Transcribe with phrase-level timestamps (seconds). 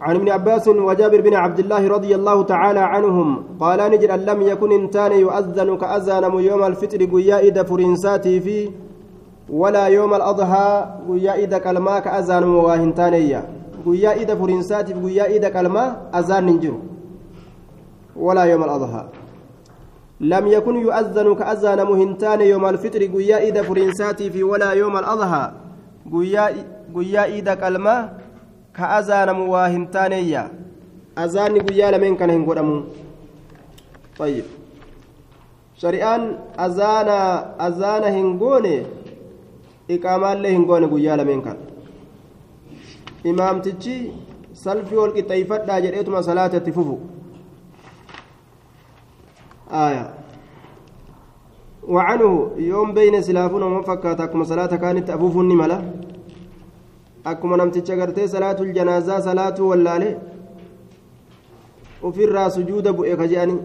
[0.00, 4.42] عن ابن عباس وجابر بن عبد الله رضي الله تعالى عنهم قال نجر أن لم
[4.42, 8.70] يكن انتان يؤذن كأذان يوم الفطر قيائد فرنساتي في
[9.50, 13.48] ولا يوم الأضحى قيائد كلمة كأذان مواهنتانية
[13.86, 16.74] قيائد فرنساتي في قيائد كلمة أذان ننجر
[18.16, 19.04] ولا يوم الأضحى.
[20.20, 25.52] لم يكن يؤذن كأذان مهنتان يوم الفطر قيائد فرنساتي في ولا يوم الأضحى
[26.94, 28.19] قيائد كلمة
[29.74, 30.42] hin taaneeyya
[31.24, 32.76] azaanni guyyaa lameen kana hin godhamu
[34.20, 34.44] طيب
[35.82, 36.22] shari'aan
[36.66, 37.16] azaana
[37.66, 38.74] azaana hin goone
[39.94, 41.60] iqaamaallee hin goone guyyaa lameen kana
[43.32, 43.94] imaamtichi
[44.64, 46.96] salfii ol qixxeeyfadhaa jedheetuma salaata itti fufu
[49.72, 50.04] آية
[51.88, 55.78] وعنه يوم بين سلافون ومفكات أكما صلاة كانت أفوفني ملا
[57.24, 60.16] akkuma namticha gartee salaatul janaazaa salaatuu wallaale
[62.02, 63.56] ofirraa sujuuda bu'e ka je'ani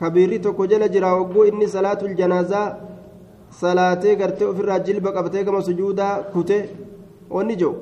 [0.00, 2.76] kabiirri tokko jala jira hogguu inni salaatul janaazaa
[3.60, 6.58] salaatee gartee ofirraa jilba qabatee gama sujuudaa kute
[7.30, 7.74] onni jiru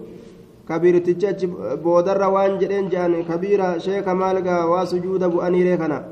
[0.69, 1.47] kabiirtichi achi
[1.85, 6.03] boodarra waan jedheen je'an kabiira sheeka maalgaa waa sujuuda bu'aniiree kana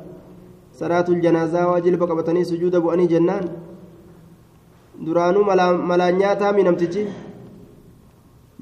[0.81, 3.45] salaatul janaazaa waa jilba qabatanii sujuuda bu'anii jennaan
[5.07, 5.45] duraanuu
[5.91, 7.07] malaan nyaataami namtichi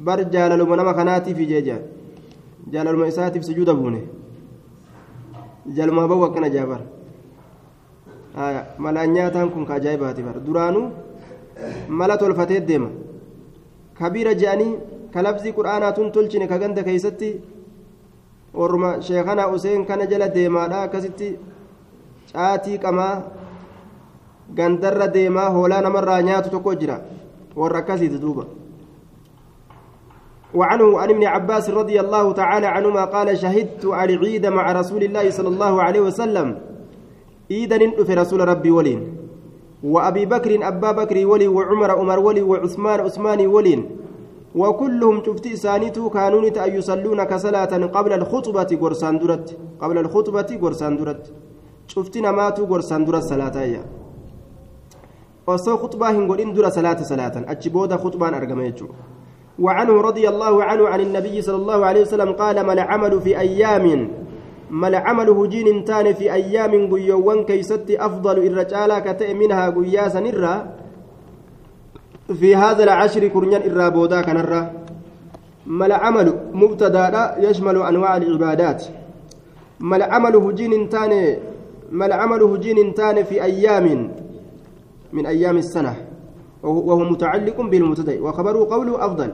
[0.06, 1.82] bar jaalaluma nama kanaatiif jeejaan
[2.72, 4.00] jaalaluma isaatiif sujuuda buune
[5.77, 6.80] jalmaa bahu akkana jaabar
[8.78, 10.86] malaan nyaataan kun ka ajaa'ibaati bar duraanuu
[11.88, 12.91] mala tolfatee deema
[13.98, 14.72] kabiira je'anii
[15.12, 17.30] ka labzii qur'aanaa tun tolchine ka ganda keeysatti
[18.54, 21.28] orma sheekanaa useen kana jala deemaadha akkasitti
[22.32, 23.14] caatii qamaa
[24.58, 26.96] gandarra deemaa hoolaa namarraa nyaatu tokko jira
[27.56, 28.44] warra akkasiiti duuba
[30.54, 35.30] وعنه عن ابن عباس رضي الله تعالى عنهما قال شهدت على العيد مع رسول الله
[35.30, 36.59] صلى الله عليه وسلم.
[37.50, 39.00] إيدا في رسول ربي ولين
[39.82, 43.81] وأبي بكر أبا بكر ولي وعمر عمر ولي وعثمان عثمان ولين
[44.54, 49.58] وكلهم شفت إسانيتو كانوا أن يصلون كصلاة قبل الخطبة قرسان درت.
[49.81, 51.32] قبل الخطبة قرسان درت.
[51.87, 53.56] شفتنا ماتوا قرسان درت صلاة
[55.48, 58.69] osoo khutbaa hin godhin dura salaata salaatan achi booda khutbaan argama
[59.58, 64.10] وعنه رضي الله عنه عن النبي صلى الله عليه وسلم قال ما العمل في أيام؟
[64.70, 70.54] ما العمل هجين تان في أيام قيوان كيست أفضل الرجال كتئ منها قياسا نرى
[72.41, 74.70] في هذا العشر كرنيان إرى بودا كنرى
[75.66, 78.84] ما العمل مبتدا يشمل أنواع العبادات.
[79.80, 81.12] ما العمل هجين تان؟
[81.92, 84.12] ما العمل هجين تان في أيام؟
[85.12, 85.96] من أيام السنة.
[86.62, 88.20] وهو متعلق بالمبتدأ.
[88.22, 89.30] وخبره قوله أفضل.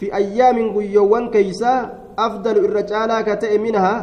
[0.00, 1.74] في أيام قيوان كيسا
[2.18, 3.94] أفضل الرجال كتئ منها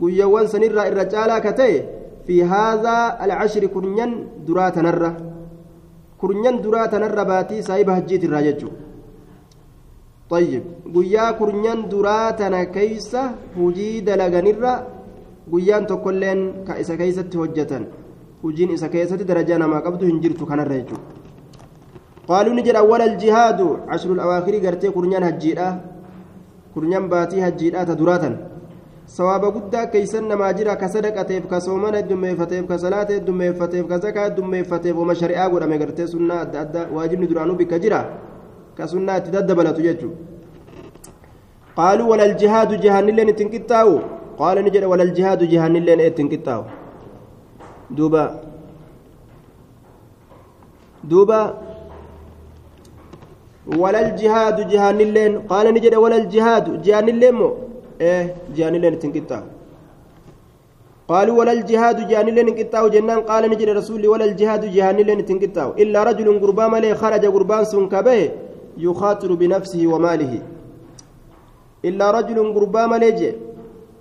[0.00, 1.74] قيوان سنرى الرجال كتئ.
[2.26, 5.10] في هذا العشر كرنيان درات نرى
[6.20, 8.62] كرنيان درات نرى باتي سايبها جيت الراجج
[10.30, 10.62] طيب
[10.94, 13.22] قيا كرنيان دراتنا كيسا
[13.58, 14.74] هجي دلغنرى
[15.52, 17.86] guyyaan tokkolleen ka isa keeysatti hojjetan
[18.42, 21.21] hujiin isa keessatti darajaa namaa qabdu hin jirtu kanarra jechuudha
[22.30, 23.60] قالوا نجد أول الجهاد
[23.92, 25.68] عشر الأواخر قرتي كرنيان هجيرا
[26.74, 28.30] كرنيان باتي هجيرا تدراتا.
[29.06, 34.96] سواب قد كيسن ما جرى كصدقة كصومنا دمي فتيف كصلاة دمي فتيف كزكاة دمي فتيف
[34.96, 38.00] وما شريعة قد أمي قرتي سنة أدى أدى واجب ندرانو بك جرى
[38.78, 40.10] كسنة تددبلة تججو
[41.76, 43.90] قالوا ولا الجهاد جهان لين تنكتاو
[44.40, 46.62] قال نجد ولا الجهاد جهان لين تنكتاو
[47.90, 48.24] دوبا.
[51.10, 51.40] دوبا
[53.66, 55.38] ولا الجهاد جهان اللين.
[55.38, 57.54] قال نجد ولا الجهاد جهان اللين مو؟
[58.00, 59.42] إيه جهان اللين تنقطع.
[61.08, 65.66] قالوا ولا الجهاد جهان اللين انقطع جنان قال نجد رسولي ولا الجهاد جهان اللين تنقطع
[65.82, 68.30] إلا رجل قربان ملي خرج قربان سنكبه
[68.78, 70.42] يخاطر بنفسه وماله.
[71.84, 73.34] إلا رجل قربان ملي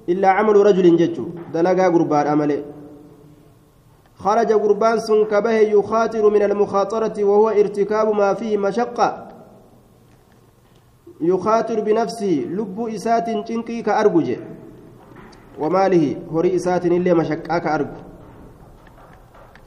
[0.10, 2.60] إلا عمل رجل ججو دلقا قربان أملي
[4.24, 9.31] خرج قربان سنكبه يخاطر من المخاطرة وهو ارتكاب ما فيه مشقة.
[11.22, 14.40] yukaatir binafsii lubbuu isaatiin cinqii ka argu je
[15.60, 17.98] wamaalihi horii isaatiin illee mashaqqaa ka argu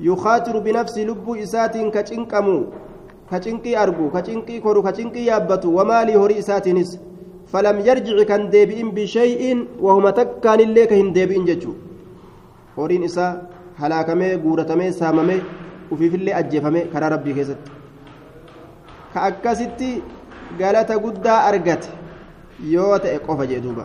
[0.01, 2.57] yukaatiru binafsii lubbuu isaatiin ka cinqamu
[3.31, 6.99] ka cinqii argu ka cinqii koru ka cinqii yaabbatu wamaalii horii isaatiinis
[7.53, 11.77] falam yarjici kan deebi'in bishay'in wahuma takkaan illee ka hin deebi'in jechuu
[12.77, 13.31] horiin isaa
[13.79, 15.41] halaakamee guuratamee saamamee
[15.91, 17.71] ufiifillee ajjeefame karaa rabbii keessatti
[19.15, 19.91] ka akkasitti
[20.59, 21.89] galata guddaa argate
[22.75, 23.85] yoo ta'e qofa jee duuba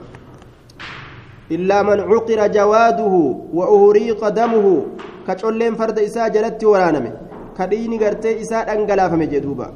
[1.56, 3.22] illaa man cuqira jawaaduhu
[3.58, 4.74] wa uhriiqa damuhu
[5.26, 7.12] ka colleen farda isaa jalatti waraaname
[7.58, 9.72] ka dhiini gartee isaa dhangalaafame jee duuba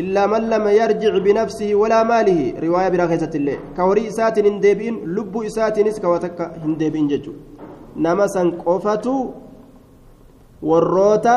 [0.00, 4.58] illaa man lam yarjic binafsihi walaa maalihi riwaaya biraa keessatti illee ka horii isaatiin hin
[4.64, 7.32] deebi'in lubbuu isaatiinis ka watakka hin deebi'in jechu
[8.06, 9.14] nama san qofatu
[10.70, 11.34] warroota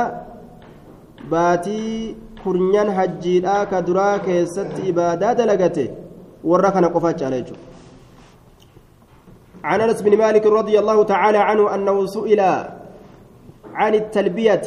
[1.31, 5.85] baatii kurnyan hajjiidhaa ka duraa keessatti ibaadaa dalagate
[6.49, 7.71] warra kana qofaa caala jechuudha.
[9.63, 12.41] عن أنس بن مالك رضي الله تعالى عنه أنه سئل
[13.79, 14.65] عن التلبية.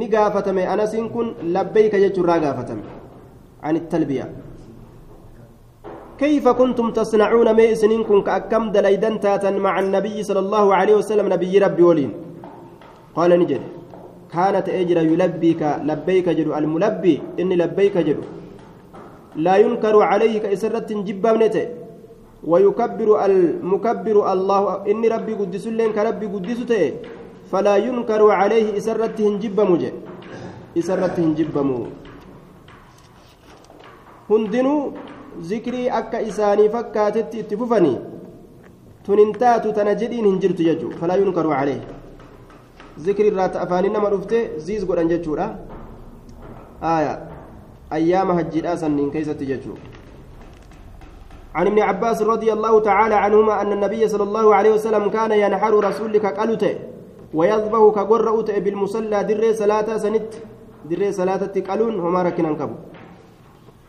[0.00, 2.78] نقافتم أنس كن لبيك يجر قافتم
[3.62, 4.26] عن التلبية.
[6.18, 11.82] كيف كنتم تصنعون ميسنينكم كأكم دليدن تاتا مع النبي صلى الله عليه وسلم نبي ربي
[11.82, 12.12] ولين؟
[13.16, 13.62] قال نجد.
[14.32, 18.20] كانت أجر يلبيك لبيك جد الملبي إني لبيك جد
[19.44, 21.64] لا ينكر عليه كإسرة جبا منته
[22.50, 26.60] ويكبر المكبر الله إني ربي قدس لين كربي قدس
[27.50, 29.90] فلا ينكر عليه إسرة جبا مجي
[30.80, 31.78] إسرة جبا مو.
[34.30, 34.74] هندنو
[35.50, 37.94] ذكري أكا إساني فكاتت اتففني.
[39.04, 42.01] تننتات تنجدين هنجرت يجو فلا ينكر عليه.
[43.00, 45.46] ذكر الرات أفاني نما رفته زيز قرآن جتشورا.
[46.82, 47.14] آية.
[47.92, 49.74] أيام هجيرا سنين كيسة جتشو
[51.54, 55.72] عن ابن عباس رضي الله تعالى عنهما أن النبي صلى الله عليه وسلم كان ينحر
[55.84, 56.74] رسولك قلته
[57.34, 60.32] ويذبح كقرأت بالمصلى در صلاة سنت.
[60.90, 62.74] در صلاة تقلون هما ركنا كبو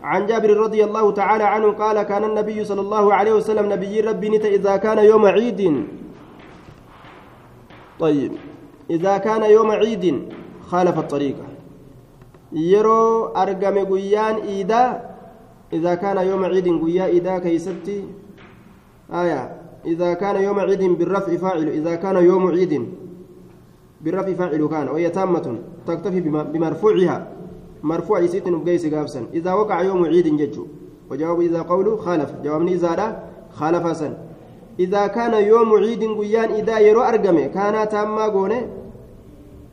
[0.03, 4.29] عن جابر رضي الله تعالى عنه قال كان النبي صلى الله عليه وسلم نبي ربي
[4.29, 5.87] نت إذا كان يوم عيد.
[7.99, 8.31] طيب.
[8.95, 10.05] إذا كان يوم عيد
[10.69, 11.37] خالف الطريق.
[12.53, 14.83] يرو أرقم قيان إيدا
[15.73, 17.99] إذا كان يوم عيد قيا إيدا كيستي.
[19.21, 19.41] آية
[19.85, 22.73] إذا كان يوم عيد بالرفع فاعل إذا كان يوم عيد
[24.01, 25.45] بالرفع فاعل كان وهي تامة
[25.87, 26.19] تكتفي
[26.53, 27.17] بمرفوعها.
[27.83, 29.21] مرفوع يسيت نبقيس قابسا.
[29.33, 30.63] إذا وقع يوم عيد ججو.
[31.09, 32.29] وجواب إذا قوله خالف.
[32.43, 34.13] جوابني إذا خالف سن.
[34.79, 38.61] إذا كان يوم عيد قيان إذا يرو أرقمه كان تاما قونة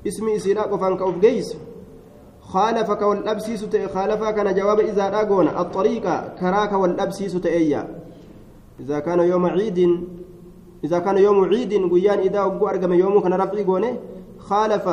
[0.06, 1.56] اسمي إسيلا قفان كوف قيس
[2.40, 3.64] خالفك والأبسيس
[3.94, 7.88] خالف كان جواب إذا أقون الطريقة كراك والأبسيس تأيا
[8.80, 9.78] إذا كان يوم عيد
[10.84, 13.96] إذا كان يوم عيد قيان إذا أقو أرقم يوم كان رفعي قونه
[14.38, 14.88] خالف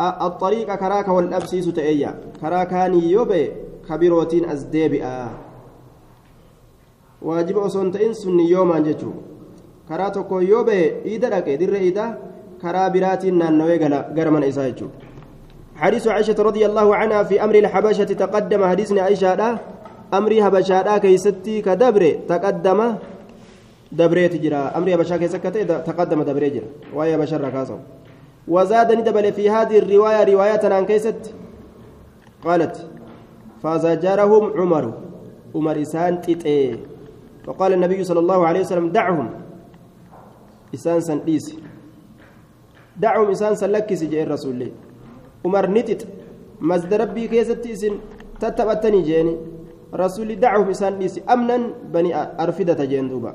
[0.00, 3.52] الطريق كراك والأبسيس تأيا كراكاني يوبي
[3.88, 5.28] كبيروتين أزديبئا
[7.22, 8.94] واجب أصون تئن سني يوما
[9.88, 12.35] تكو يوبي إيدا لك در إيدا.
[12.66, 13.76] كرا براتين نانوي
[14.16, 14.88] غرمان إسا جتشو
[15.82, 19.58] حديث عائشة رضي الله عنها في أمر الحبشة تقدم حديثنا عائشة
[20.18, 22.80] أمري حبشة كيستي كدبر تقدم
[23.98, 27.78] دبريت جرا أمري حبشة كيسكتي تقدم دبري جرا وهي بشر كاسو
[28.48, 31.22] وزادني دبل في هذه الرواية رواية عن كيست
[32.44, 32.76] قالت
[33.62, 34.84] فزجرهم عمر
[35.54, 36.78] عمر إسان تيتي
[37.46, 39.28] وقال النبي صلى الله عليه وسلم دعهم
[40.74, 41.46] إسان سنليس
[43.00, 44.54] دعهم إسان سلكس جاء الرسول.
[44.54, 44.72] لي
[45.44, 46.06] عمر نتت
[46.60, 47.94] مزد ربي كيست إسن
[48.40, 49.36] تتبتني جاني
[49.94, 51.56] رسول دعهم إسان ليس أمنا
[51.92, 53.32] بني أرفدة جين دوبا.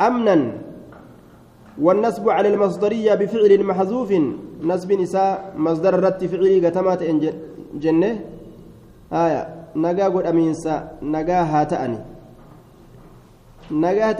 [0.00, 0.52] أمنا
[1.78, 4.10] والنصب على المصدرية بفعل محذوف
[4.62, 7.02] نصب نساء مصدر الرد فعلي قتمات
[7.74, 8.10] جنة.
[9.12, 9.42] آية
[9.76, 11.98] نجا قد أمينسا نجا هاتأني.
[13.70, 14.10] نجا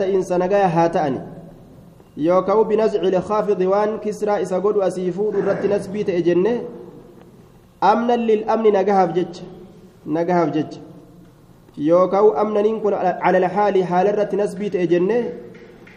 [2.17, 6.61] تإنسا نجا هاتأني يوكاو بنزع الخافض وان كسرى إسا قد أسيفور الرد نسبي تأجنة
[7.83, 9.39] أمنا للأمن نجا هفجج
[10.07, 10.77] نجا هفجج
[11.77, 15.33] يوكاو أمنا نكون على الحال حال الرد نسبي تأجنة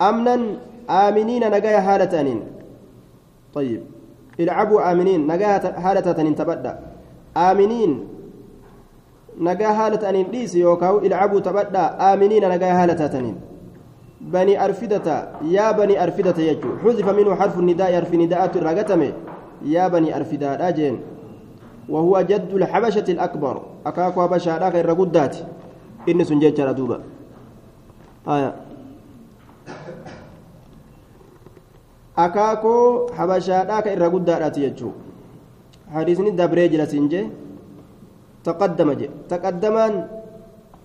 [0.03, 0.57] أمنا
[0.91, 2.43] آمنين نجايا حالتين
[3.55, 3.83] طيب
[4.41, 6.79] العبوا آمنين نجايا حالتين تبدأ
[7.37, 8.09] آمنين
[9.41, 13.52] نجايا حالتين ليس يوكاو العبوا تبدأ آمنين نجايا حالتين
[14.23, 15.07] بني أرفدة
[15.51, 16.79] يا بني أرفدة يجو.
[16.79, 19.03] حذف منه حرف النداء يرفي نداءات الرقتم.
[19.67, 21.01] يا بني أرفدة أجين
[21.89, 23.63] وهو جد الحبشة الأكبر.
[23.87, 25.37] أكاكو حبشة غير قدات.
[26.09, 26.99] إن سنجيتش ردوبة
[28.29, 28.53] آية.
[32.13, 34.93] akaakoo habashaadhaa ka irra guddaadhaati jechuu
[35.95, 37.25] hadiisni dabree jira siin jee
[38.45, 39.95] taqaddama je taqaddamaan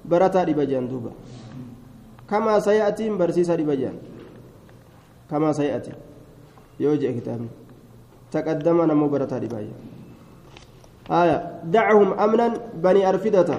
[0.08, 0.88] barataa dhiba jean
[3.58, 3.96] dhiba jean
[5.30, 5.92] kamaa sayati
[6.80, 7.50] yoo jee kitaabni
[8.32, 9.80] taqaddamaan ammoo barataa dhibaa jean
[11.08, 12.48] آية دعهم أمنا
[12.84, 13.50] بني أرفدة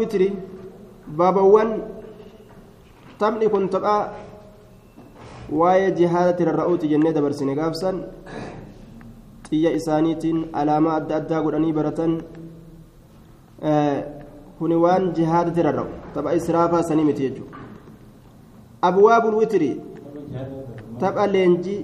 [0.00, 0.32] witri
[1.12, 1.84] baabawwan
[3.20, 4.12] taphni kun taphaa
[5.52, 8.00] waa'ee jihaada tirarra'uuti jennee dabarsine gaafsan
[9.48, 12.12] xiyya isaaniitiin alaamaa adda addaa godhanii baratan
[14.58, 17.58] kuni waan jihaada tirarra'u tapha israafaa sanii miti jechuudha
[18.88, 19.70] abwaabul witri
[21.00, 21.80] tapha leenjii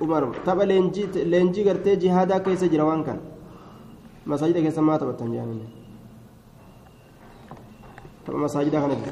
[0.00, 3.20] umar tapha leenjii gartee jihaadaa keessa jira waan kana
[4.26, 5.68] masaajida keessa maa taphatan jedhanii
[8.24, 9.10] tapha masaajidaa kanatti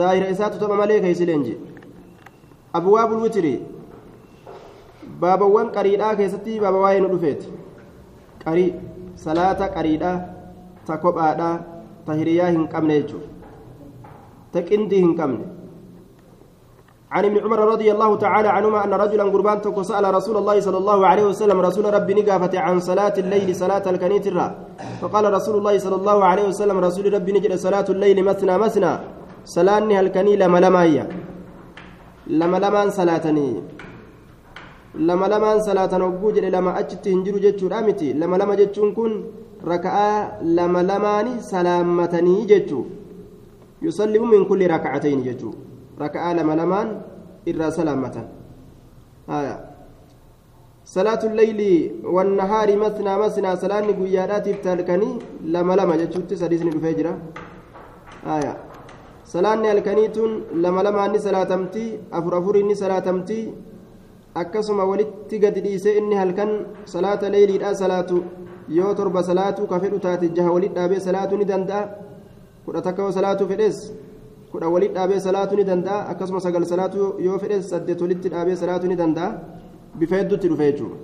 [0.00, 1.54] zaahira isaatu tapha malee keessa leenji
[2.80, 3.54] abwaabul witri
[5.20, 7.48] baabawwan qariidhaa keessatti baaba waa'ee nu dhufeeti
[8.48, 8.72] qarii
[9.26, 10.16] salaata qariidhaa
[10.88, 11.54] ta kophaadhaa
[12.08, 13.28] ta hiriyaa hin qabne jechuudha.
[14.52, 15.46] Ta qindii hin qabne.
[17.10, 21.06] عن ابن عمر رضي الله تعالى عنهما أن رجلا قربان سأل رسول الله صلى الله
[21.06, 24.48] عليه وسلم رسول ربي نقافة عن صلاة الليل صلاة الكنيت الرا
[25.00, 28.92] فقال رسول الله صلى الله عليه وسلم رسول ربي نجد صلاة الليل مثنى مثنى
[29.44, 31.06] صلاة الكني لما لما هي
[32.26, 33.62] لما لما صلاتني
[34.94, 39.12] لما لما صلاة نوجود لما أجت هنجر جتشو رامتي لما لما جتشون كن
[39.64, 42.80] ركعة لما لماني سلامتني جتشو
[43.82, 45.50] يسلم من كل ركعتين جتشو
[46.00, 46.88] ركعة لما لمان
[47.48, 48.16] إرى سلامة
[49.38, 49.56] آية
[50.96, 51.60] صلاة الليل
[52.14, 55.10] والنهار مثنى مثنى صلاة قيادات تلكني
[55.54, 57.12] لما لما جتشوت سديسني الفجرة
[58.36, 58.52] آية
[59.34, 60.30] صلاة الكنيتون
[60.64, 63.40] لما لما أني صلاتمتي أفر أفر إني صلاتمتي
[64.34, 66.50] akkasuma walitti gadi dhiisee inni halkan
[66.84, 68.24] salaata leeyliidha salaatu
[68.68, 71.88] yoo torba salaatu ka fedhu taate jaha walit dhaabee salaatu ni danda'a
[72.64, 73.92] kudha takka yoo salaatu fedhes
[74.52, 78.86] kudha walit dhaabee salaatu ni danda'a akkasuma sagal salaatu yoo fedhes saddeet walitti dhaabee salaatu
[78.86, 79.28] ni danda'a
[79.98, 80.96] bifa hedduutti dhufe jechuudha.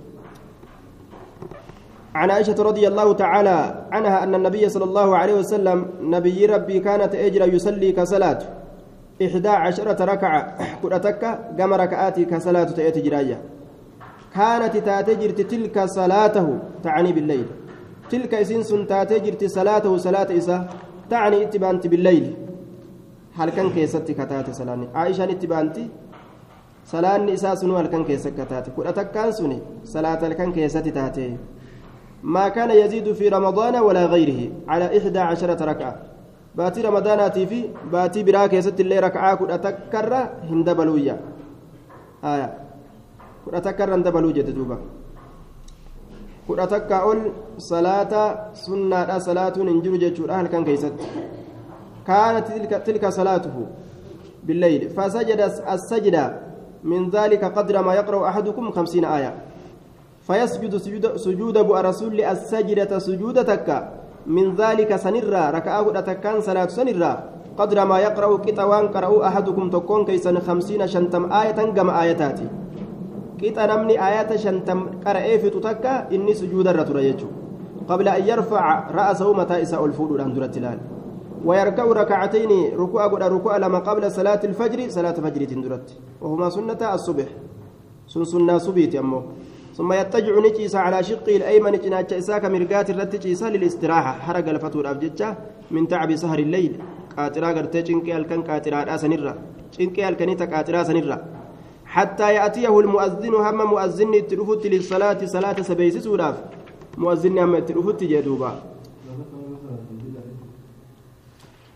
[2.14, 5.78] عن عائشة رضي الله تعالى عنها أن النبي صلى الله عليه وسلم
[6.14, 8.38] نبي ربي كانت أجرى يصلي كصلاة
[9.22, 13.38] إحدى عشرة ركعة كرتك كم ركعاتي كصلاة تأتي جراية.
[14.34, 17.46] كانت تاتجر تلك صلاته تعني بالليل.
[18.10, 20.68] تلك إسنس تاتجر صلاته صلاة إسا
[21.10, 22.34] تعني اتبانت بالليل.
[23.36, 25.78] هل كان كيست كتات سلاني عائشة اتبانت
[26.84, 29.58] سلاني إسا سنو هل كان كيست كتات كرتك كان سني.
[29.84, 31.36] صلاة هل كان كيست تاتي؟
[32.22, 35.18] ما كان يزيد في رمضان ولا غيره على إحدى
[36.56, 37.60] باتي رمضاناتي في
[37.92, 41.16] باتي براك يست اللي ركعة كنا تكرر هندبلويا
[42.24, 42.48] آية
[43.44, 44.78] كنا تكرر هندبلو جد دوبا
[46.48, 47.18] كنا تكاول
[47.58, 48.12] صلاة
[48.54, 50.92] سنة صلاة ننجر جتشور أهل كان كيست
[52.06, 53.66] كانت تلك, تلك صلاته
[54.44, 55.40] بالليل فسجد
[55.74, 56.24] السجدة
[56.84, 59.34] من ذلك قدر ما يقرأ أحدكم خمسين آية
[60.26, 63.88] فيسجد سجود, سجود أبو رسول السجدة سجودتك
[64.26, 67.12] من ذلك سنرا ركعة تكان صلاة سنرا
[67.58, 72.48] قدر ما يقرأ كتوان قرأوا أحدكم تكون كيسن خمسين شنتم آية كم آياتاتي.
[73.40, 76.96] كتا نمني آيات شنتم قرأ في تتكا إني سجود الرتر
[77.88, 80.78] قبل أن يرفع رأسه متى إساء الفود عند التلال
[81.44, 85.88] ويركع ركعتين ركوع قد ركوع لما قبل صلاة الفجر صلاة فجر تندرت.
[86.20, 87.28] وهما سنة الصبح.
[88.06, 89.22] سن سنة صبيت يمو
[89.76, 94.12] ثم يتجع نجيس على شقه الأيمن جناج إساك مرقات الرتجيس للاستراحة.
[94.12, 95.34] حرق الفتور أبجتة
[95.70, 96.72] من تعب سهر الليل.
[97.16, 99.34] قاترا قرتي چنكي ألكن قاترا سنرا
[99.74, 101.18] چنكي الكنيتا قاترا سنرا
[101.86, 105.20] حتى يأتيه المؤذن هم مؤذن تلفت للصلاة.
[105.26, 106.36] صلاة سبيس سوراف.
[106.98, 108.52] مؤذن هم تلفت جدوبا.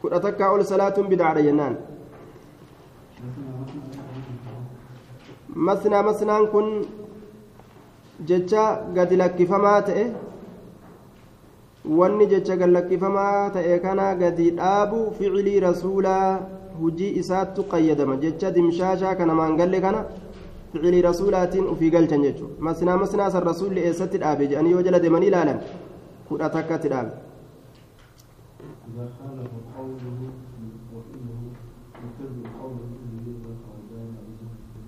[0.02, 1.74] كنا تكا أول صلاة بدع جنان
[5.66, 6.82] مثنى مثنى كن
[8.26, 10.04] jecha gadi lakkifamaa ta'e
[11.98, 16.40] wanni jecha gadi lakkifamaa ta'e kana gadi dhaabu ficilii rasuulaa
[16.80, 20.04] hujii isaattu qayyadama jecha dimshaashaa kana maangalle kana
[20.72, 25.28] ficilii rasuulaatiin ufii galchan jechuudha masnaa masnaa san rasuulli eessatti dhaabe jedhanii yoo jala deemanii
[25.32, 25.60] ilaalan
[26.28, 27.10] kudha takkatti dhaabe.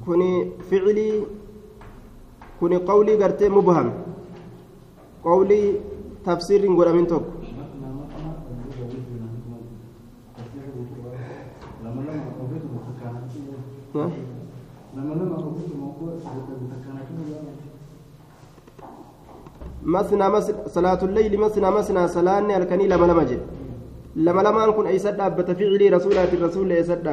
[0.04, 1.26] kuni ficilii
[2.61, 3.88] kuni qawlii gartee mubham
[5.26, 5.67] qawlii
[6.25, 7.40] tafsiirri hin godhamin tokko.
[19.95, 20.40] مسنا
[20.76, 23.43] صلاة الليل مسنا مسنا صلاة الكني لما لما جد
[24.26, 27.07] لما لما أنكن أي سد أبت فعلي رسولة الرسول أي سد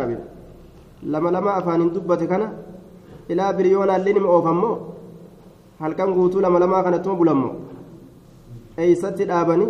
[1.11, 2.43] لما لما أفان دبت كان
[3.31, 4.71] إلى بريونا اللي أوفمو
[5.79, 7.49] halkan guutuu lama lamaa kanatuma bulammo
[8.77, 9.67] eeysatti dhaabani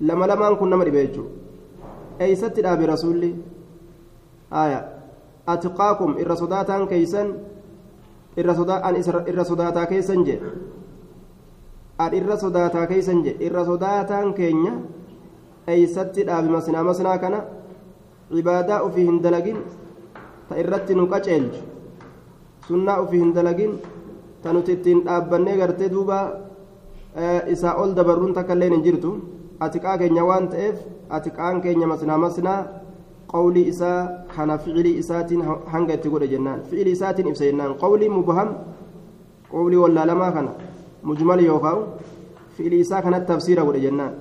[0.00, 1.30] lama lamaan kun nama dhibe jechuudha
[2.24, 3.30] eeysatti dhaabe rasuulli
[4.62, 4.80] aya
[5.52, 7.28] atiqaakum irra sodaataan keeysan
[8.36, 10.50] irra sodaataa keessan jedhe
[12.04, 14.72] an irra sodaataa keeysan jedhe irra sodaataan keenya
[15.74, 17.40] eeysatti dhaabe masnaa masnaa kana
[18.34, 19.58] cibaadaa ufii hin dalagin
[20.48, 21.60] ta irratti nu qaceelchu
[22.68, 23.72] sunnaa ufii hin dalagin
[24.42, 26.18] ta nuti ittiin dhaabbannee gartee duuba
[27.54, 29.10] isaa ol dabarruun takka illeen hin jirtu
[29.66, 30.76] atiqaa keenya waan ta'eef
[31.18, 32.60] atiqaan keenya masnaa masnaa
[33.32, 34.00] qawlii isaa
[34.34, 35.42] kana ficilii isaatiin
[35.72, 38.48] hanga itti godhe jennaan ficilii isaatiin ibsa jennaan qawlii mubham
[39.54, 40.52] qawlii wallaalamaa kana
[41.08, 41.78] mujmal yookaan
[42.56, 44.12] ficilii isaa kanatti tafsiira godhe jennaan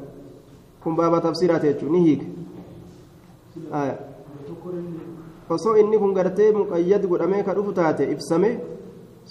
[0.84, 2.28] kun baaba tafsiiraati jechuun ni hiike
[5.50, 8.50] osoo inni kun gartee muqayyad godhamee ka dhufu taate ibsame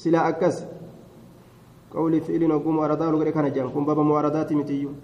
[0.03, 0.57] silaa akkas
[1.93, 4.95] qawlii ficiliin hogguu mu'aradaa ol godhe kana jedhan kun baaba mu'aradaati mitiyyuu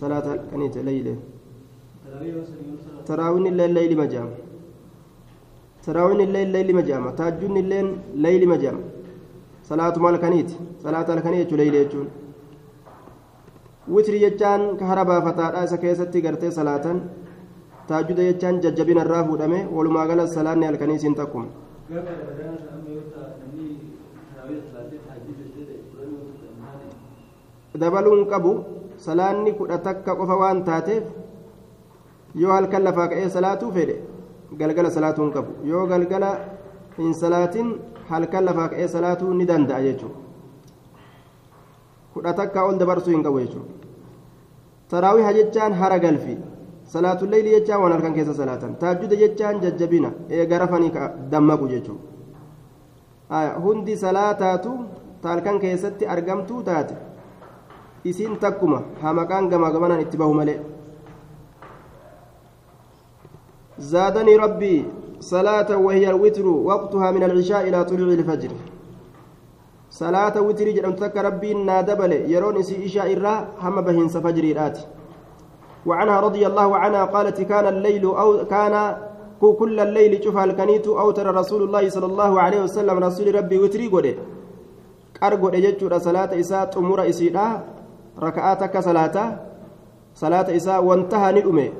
[0.00, 1.06] صلاة كنيت ليل
[3.06, 4.28] تراوين الليل ليل مجام
[5.86, 7.88] تراوين الليل ليل مجام تاجون الليل
[8.24, 8.76] ليل مجام
[9.70, 10.50] صلاة مال كنيت
[10.84, 12.08] صلاة الكنيت ليل يجون
[13.94, 16.98] witri jechaan hara baafataadha isa keessatti gartee salaatan
[17.88, 21.46] taajuda jechaan jajjabina irraa fuudhame walumaa gala salaanni halkanii isiin takkuma
[27.82, 28.52] dabaluun qabu
[29.06, 31.04] salaanni kudha takka qofa waan taateef
[32.42, 33.96] yoo halkan lafaa ka'ee salaatuu fedhe
[34.62, 36.30] galgala salaatuu hin qabu yoo galgala
[36.98, 37.68] hin salaatin
[38.10, 40.18] halkan lafaa ka'ee salaatuu ni danda'a jechuudha
[42.14, 43.79] kudha takka ol dabarsuu hin qabu jechuudha
[44.90, 46.34] taraawiha jechaan hara galfi
[46.92, 50.92] salaatulleeyli jechaan waan halkan keessa salaatan taajjuda jechaan jajjabina eega rafanii
[51.32, 54.72] dammaqu jechuudha hundi salaataatu
[55.22, 56.94] ta halkan keessatti argamtuu taate
[58.10, 60.60] isiin takkuma haa maqaan gamaa gamanaan itti bahu malee
[63.80, 64.76] زادني ربي
[65.20, 68.50] صلاة وهي الوتر وقتها من العشاء إلى طلوع الفجر
[69.90, 74.78] صلاة وتر جرم تك ربي نادبل يرون إسي إشاء الرا هم بهن سفجر الآت
[75.86, 78.74] وعنها رضي الله عنها قالت كان الليل أو كان
[79.40, 84.14] كل الليل شوف الكنيت أوتر رسول الله صلى الله عليه وسلم رسول ربي وتري قده
[85.22, 87.46] قرقو دججو صلاة إساء تمر إسيدا
[88.20, 89.38] raka'aa takka salaata.
[90.12, 91.72] Salaata isaa wantaha ni dhume.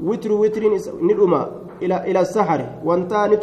[0.00, 1.48] Witru witriin ni dhuma.
[1.80, 2.64] Ila sahari.
[2.84, 3.36] Wantaha ni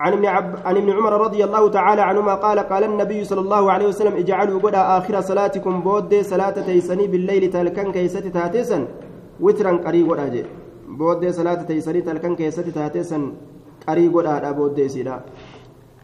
[0.00, 0.56] عن ابن, عب...
[0.64, 4.60] عن ابن عمر رضي الله تعالى عنهما قال قال النبي صلى الله عليه وسلم اجعلوا
[4.60, 8.26] قد آخر صلاتكم بود صلاة تيسني بالليل تلكن كيست
[9.40, 10.46] witran qarii godha jee
[10.98, 13.32] booddee salaata teeysanii talkan keessatti taatee san
[13.86, 15.22] qarii godhaadha booddee isiidha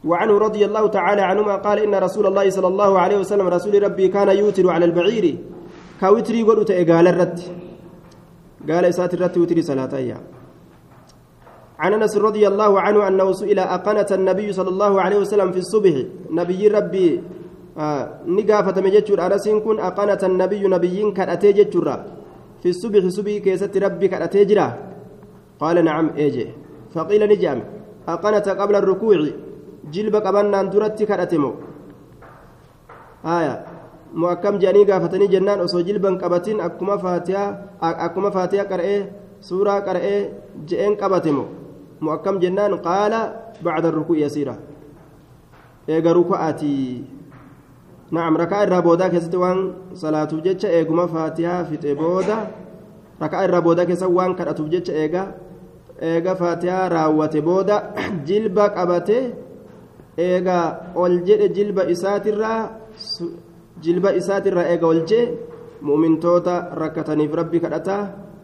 [0.04, 4.08] وعنه رضي الله تعالى عنهما قال إن رسول الله صلى الله عليه وسلم رسول ربي
[4.08, 5.36] كان يوتر على البعير.
[6.00, 7.40] كوتري قلت قال الرد.
[8.68, 9.94] قال إسات الرد وتري صلاة
[11.78, 15.94] عن أنس رضي الله عنه أنه سئل أقنت النبي صلى الله عليه وسلم في الصبح.
[16.30, 17.22] نبي ربي
[17.78, 21.88] آه نقافة مجتشر أنس كن أقنت النبي نبي كأتي جتشر
[22.62, 24.44] في الصبح صبي كيست ربي كأتي
[25.60, 26.46] قال نعم إيجي.
[26.94, 27.58] فقيل نجام
[28.08, 29.18] أقنت قبل الركوع.
[29.92, 31.52] جلب قبلنا درت كأتمو
[33.24, 33.54] آية
[34.14, 37.46] مؤكم جاني قافتني جنان أصو جلبا قبتين أكما فاتحة
[37.82, 40.32] أكما فاتحة قرأي سورة قرأي
[40.68, 41.44] جئين قبتمو
[42.00, 43.12] مؤكم جنان قال
[43.62, 44.56] بعد الركوع يسيرا
[45.88, 47.04] إيجا ركوعاتي
[48.10, 49.58] نعم ركع الرابودا كيست وان
[49.94, 52.38] صلاة جتش إيجما فاتحة في تبودا
[53.22, 55.34] ركع الرابودا كيست وان كرأتو جتش إيجا
[56.02, 57.94] إيجا فاتحة راوة بودا
[58.28, 58.66] جلبا
[60.18, 62.52] قبته إيجا أولجد جلبا إساترا
[63.82, 65.28] جلبا إساترا إيجا أولجد
[65.82, 67.96] مؤمنتوتا ركتني في ربي كرأتا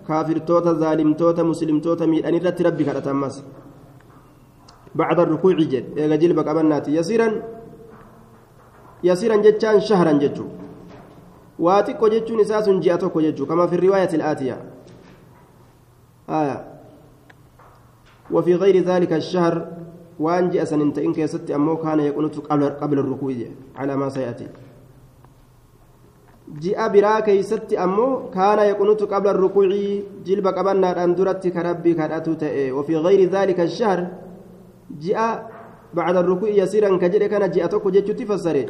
[0.09, 3.43] كافرتوتا ظالمتوتا مسلمتوتا ميدان irratti rabbi kadhatan mas
[4.95, 7.29] بعد الركوع جد إيجا جلبك أبناتي يسيرا
[9.05, 10.45] يسيرا جتان شهرا جتو
[11.59, 14.57] واتقو جتون إساس جاءتك جتو كما في الرواية الآتية
[16.29, 16.59] آية
[18.31, 19.55] وفي غير ذلك الشهر
[20.21, 23.35] وان جاء سننت إن كيست أمو كان يقنط قبل, قبل الركوع
[23.77, 24.49] على ما سيأتي
[27.27, 33.27] keeysatti ammoo kaana yaqunutu qabla rukuucii jilba qabannaadhaan duratti ka rabbii kadhatu ta'e wafii gayri
[33.35, 34.01] daalika ashahr
[35.03, 35.29] ji'a
[35.95, 38.67] bacda rukuuci yasiiran ka jedhe kana ji'a tokko jechutti fassare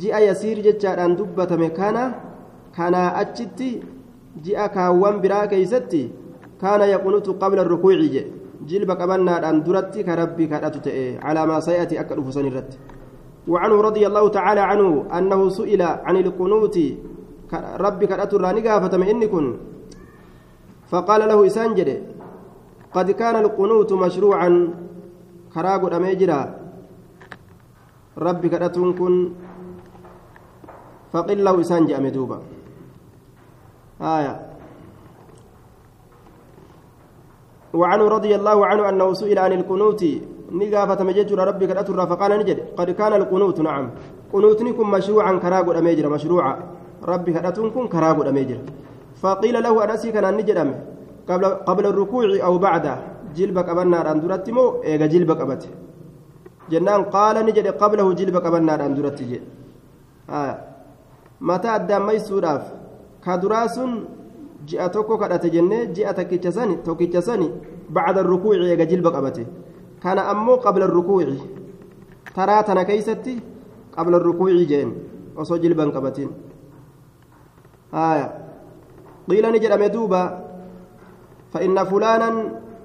[0.00, 2.02] ji'a yasiir jechaadhaan dubbatame kana
[2.76, 3.70] kanaa achitti
[4.44, 6.10] ji'a kaawwan biraa keeysatti
[6.60, 8.22] kaana yaqunutu qabla rukuuci je
[8.62, 12.78] jilba qabannaadhaan duratti ka rabbii kadhatu ta'e calaa maa say'ati akka dhufu san irratti
[13.48, 16.76] وعنه رضي الله تعالى عنه أنه سئل عن القنوت
[17.76, 19.46] ربي كرأت الراني قافة إني كن
[20.88, 21.88] فقال له إسانجد
[22.94, 24.50] قد كان القنوت مشروعا
[25.54, 26.40] كراغ أميجرا
[28.18, 28.76] ربي كرأت
[31.12, 32.38] فقل له إسانج أمدوبا
[34.00, 34.53] آية.
[37.74, 40.02] وعنه رضي الله عنه أنه سئل عن القنوت.
[40.60, 42.58] نقافة مججر ربي كرأت فقال نجد.
[42.78, 43.86] قد كان القنوت نعم.
[44.32, 46.54] قنوتنكم مشروعا كراغ أميجرا مشروعا.
[47.12, 48.62] ربي كرأتون كن كراغ أميجرا
[49.22, 50.58] فقيل له أنسي كان نجد
[51.28, 52.94] قبل قبل الركوع أو بعده
[53.36, 55.64] جلبك أبنا أندرت مو إيجا جلبك أبت.
[56.70, 59.40] جنان قال نجد قبله جلبك أبنا أندرت جي
[60.30, 60.54] آه.
[61.40, 62.64] متى أدى ميسوراف
[63.24, 63.76] كدراس
[64.66, 67.50] ji'a tokko kadhate jennee ji'a takkicha sani tokkicha sani
[67.88, 69.46] bacda rukuuci eega jilba qabate
[70.02, 71.38] kana ammoo qabla rukuuci
[72.34, 73.34] taraa tana keeysatti
[73.96, 74.90] qabla rukuuci jeen
[75.36, 76.30] osoo jilban qabatin
[77.92, 78.26] haya
[79.28, 80.44] qiila ni jedhame duuba
[81.54, 82.30] فإن فلانا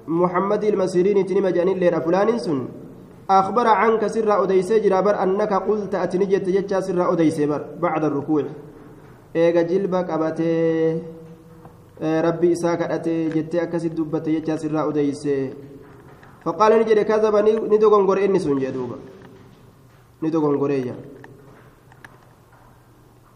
[0.06, 2.58] محمد المسيرين تنم جانين ليرا فلان سن
[3.30, 7.40] أخبر عنك سر أديس جرابر أنك قلت أتنجت جتشا سر أديس
[7.82, 8.44] بعد الركوع
[9.36, 10.54] إيجا جلبك أبتي
[12.00, 15.52] rabbi isaa kadhate jettee akkasitti dubbate jechaa sirraa odeyse
[16.44, 18.96] faqaala ni jedhe kazaba ni dogongore inni sun jee duuba
[20.22, 20.94] ni dogongoreeyya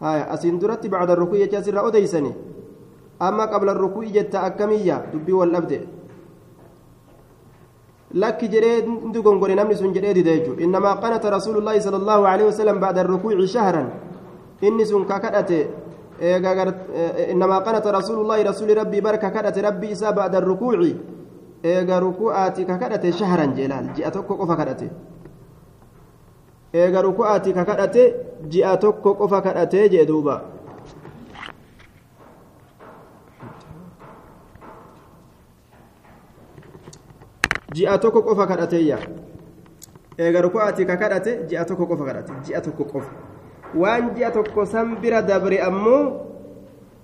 [0.01, 2.33] haya asiin duratti bacda rukuu jechaa sirraa odeysani
[3.21, 5.79] amma qabla rukuu jetta akkamiyya dubbii wal dhabde
[8.15, 12.81] jedhee ni dogongore namni sun jedhee dide jechu innamaa qanata rasuulullaahi sala allaahu aleyhi wasalam
[12.81, 13.91] bacda rukuuci shahran
[14.63, 15.84] inni sun ka kadhate
[16.23, 20.93] إنما قنت رسول الله رسول ربي بركة كدت ربي إسا بعد الركوع.
[21.65, 24.91] إيغا ركوعاتي ككدت شهرا جلال جاءتك قفا كدت
[26.75, 27.97] إيغا ركوعاتي ككدت
[28.45, 30.43] جاءتك قفا كدت جدوبا
[37.75, 38.99] ji'a tokko qofa kadhateeyya
[40.19, 41.87] eega ruku'aati ka kadhate ji'a tokko
[43.75, 46.21] waan ji'a tokko san bira dabre ammoo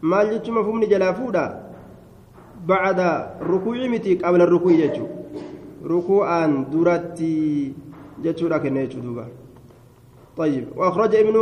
[0.02, 1.44] maal jechuma fumni jalaa fuudha
[2.66, 5.08] bacda rukuuci miti qabla rukuuci jechuu
[5.84, 7.74] rukuu'aan duratti
[8.22, 9.26] jechuudha kenna jechuu duuba
[10.36, 11.36] طيب وأخرج ابن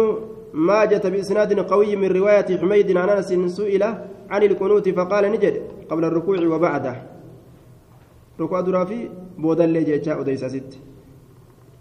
[0.54, 3.82] ماجة بإسناد قوي من رواية حميد عن أنس سئل
[4.30, 6.94] عن القنوت فقال نجد قبل الركوع وبعده
[8.40, 10.72] ركوع درافي بودل جاء أديس ست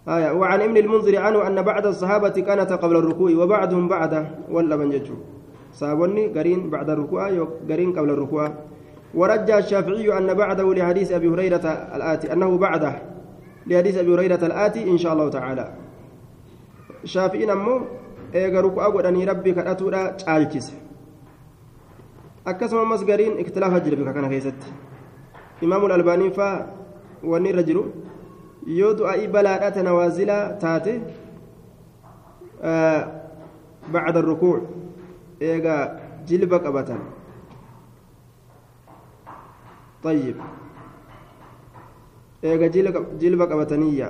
[0.08, 4.90] آية وعن ابن المنذر عنه أن بعد الصحابة كانت قبل الركوع وبعدهم بعده ولا من
[4.90, 5.14] ججو
[5.72, 8.52] صابوني قرين بعد الركوع قرين قبل الركوع.
[9.14, 11.66] ورجى الشافعي أن بعده لحديث أبي هريرة
[11.96, 12.94] الآتي أنه بعده
[13.66, 15.66] لحديث أبي هريرة الآتي إن شاء الله تعالى.
[17.04, 17.80] شافعي أمو
[18.34, 20.72] إيغا ركوع قدني ربي كأتورا تشالكس
[22.48, 24.72] akkasuma ammas gariin iktilaafa jira bika kana keessatti
[25.60, 26.66] imaamu albaanii faa
[27.22, 27.62] wanni irra
[28.66, 30.92] yoo du'aa'ii balaadha ta nawaazilaa taate
[33.92, 34.62] bacda rukuuc
[35.40, 35.82] eegaa
[36.28, 37.00] jilba qabatan
[40.02, 40.36] طيب
[42.42, 42.66] eega
[43.20, 44.08] jilba qabataniyya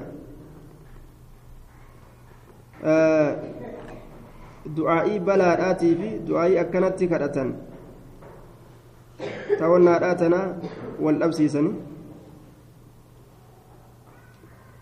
[4.76, 7.48] du'aa'ii balaadhaatii fi du'aa'ii akkanatti kadhatan
[9.58, 10.40] tawannaadhaa tana
[11.04, 11.74] wal dhabsiisanii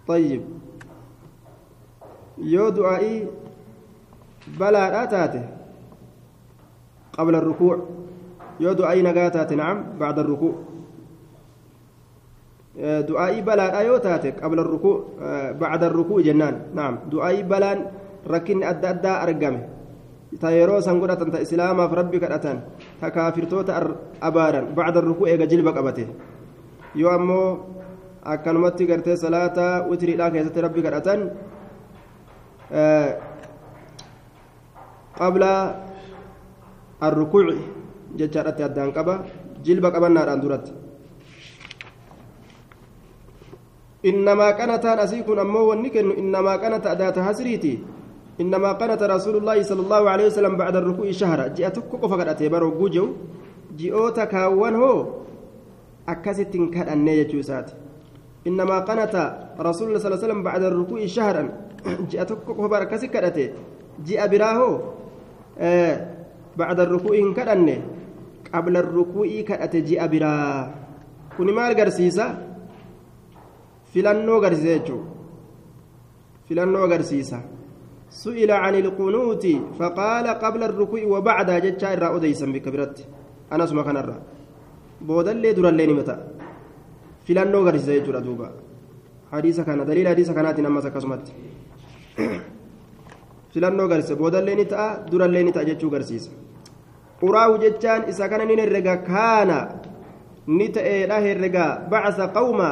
[0.08, 0.42] طيب
[2.52, 3.26] yoo du'aa'ii
[4.58, 5.42] balaadhaa taate
[7.16, 7.76] قبل الركوع
[8.60, 10.54] yoo du'aa'ii nagaa taate نعم بعد الركوع
[13.08, 14.96] du'aa'ii balaadhaa yoo taate qabla الركوع
[15.60, 17.78] بعد الركوع jennaan نعم du'aa'ii balaan
[18.28, 19.60] rakkinni adda addaa argame
[20.40, 22.56] ta yeroo san godhatan ta islaamaaf rabbi kadhatan
[23.00, 23.72] ta kaafirtoota
[24.20, 26.04] abaaran bacda rukuu eega jilba qabate
[27.00, 27.48] yoo ammoo
[28.34, 31.20] akkanumatti gartee salaata witiriidhaa keessatti rabbi kadhatan
[35.18, 35.52] qabla
[37.06, 37.58] arrukuuci
[38.18, 39.14] jechaadhatti addaan qaba
[39.64, 40.72] jilba qabannaadhaan duratti
[44.10, 47.74] innamaa qanataan asii kun ammoo wanni kennu innamaa qanata adaata hasriiti
[48.36, 52.70] إنما قنت رسول الله صلى الله عليه وسلم بعد الركوع شهرا جاءتك قفا قد أتبرو
[52.78, 53.06] جوجو
[53.80, 54.94] جئوتا كاوان هو
[56.08, 57.85] أكست كان النية جوسات
[58.46, 59.14] إنما قنت
[59.58, 61.42] رسول الله صلى الله عليه وسلم بعد الركوع شهرا.
[62.10, 63.14] جاءتك بركسك
[64.04, 64.76] ji'a biraa hoo
[66.56, 67.76] bacda rukuu'i hin kadhanne
[68.44, 70.68] qabla rukuu'ii kadhate ji'a biraa
[71.36, 72.26] kuni maal garsiisa
[73.92, 75.08] filannoo garsiisa jechuudha
[76.48, 77.40] filannoo agarsiisa
[78.06, 79.44] سئل عن القنوت
[79.78, 82.46] فقال قبل الركوع وبعد جتشا إرى أديسا
[83.52, 84.16] أنا اسمع كان الرا.
[85.00, 86.16] بودل در الليل متى؟
[87.26, 88.48] فلانو غريزة يجرى دوبا
[89.32, 91.24] حديث كان دليل حديث كانت نما سكسمت
[93.56, 96.28] filannoo garsiisa boodallee ni ta'a durallee ni ta'a jechuu garsiisa
[97.20, 99.58] quraa'u jechaan isa kana ni herrega kaana
[100.46, 102.70] ni ta'eedha herrega bacasa qawma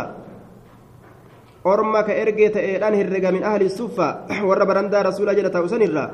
[1.65, 6.05] orma ka ergee ta'eedhaan herrega min ahli suffa warra barandaa rasuulaa jedha ta'u sanirra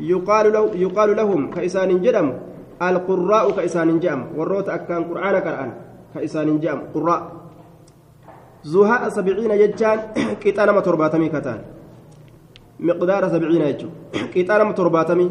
[0.00, 2.32] yuqaalu lahum ka isaanin jedhamu
[2.80, 5.70] alqurraa'u ka isaanin jedhamu warroota akkaan qur'aana qara'an
[6.16, 7.20] ka isaanin jedhamu qurraa
[8.72, 9.98] zuhaa sabiciina jechaan
[10.42, 11.60] qixa nama torbaatamii kataan
[12.80, 13.88] مقدار سبعين يجو.
[14.34, 15.26] قطار ترباتمي.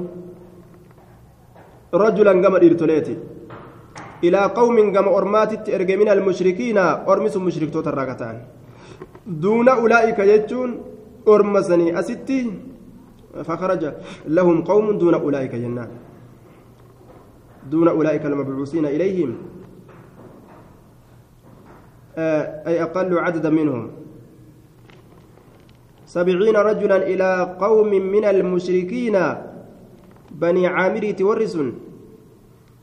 [1.94, 3.16] رجلا قام إرتليتي
[4.24, 6.78] إلى قوم قام أرمات إرق من المشركين
[7.12, 7.96] أرمس مشرك توتر
[9.28, 10.70] دون أولئك يجون
[11.28, 12.52] أرمسني أستي.
[13.48, 13.84] فخرج.
[14.28, 15.90] لهم قوم دون أولئك جنان.
[17.72, 19.32] دون أولئك المبعوثين إليهم.
[22.18, 23.92] أي أقل عددا منهم.
[26.06, 29.18] سبعين رجلا إلى قوم من المشركين.
[30.36, 31.70] بني عامر تورسون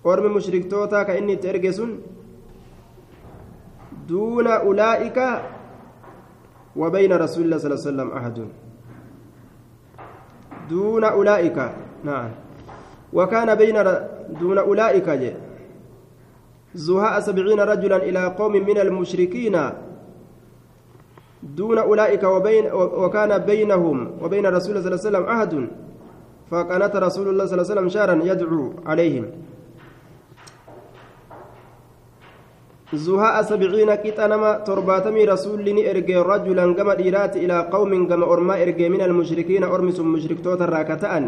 [0.07, 2.01] أرمي مشرك توتا كإني ترجسون
[4.09, 5.18] دون أولئك
[6.77, 8.37] وبين رسول الله صلى الله عليه وسلم أحد.
[10.71, 11.59] دون أولئك
[12.05, 12.31] نعم.
[13.12, 13.77] وكان بين
[14.40, 15.09] دون أولئك
[16.74, 19.56] زهاء سبعين رجلا إلى قوم من المشركين
[21.42, 25.52] دون أولئك وبين وكان بينهم وبين رسول الله صلى الله عليه وسلم عهد
[26.50, 29.24] فقنت رسول الله صلى الله عليه وسلم شهرا يدعو عليهم.
[32.92, 38.88] زهاء سبعين كتنما ترباتمي رسول لني إرجي رجلا كما ديرات إلى قوم كما أرما إرجي
[38.88, 41.24] من المشركين أرمس مشرك توتا راكتان.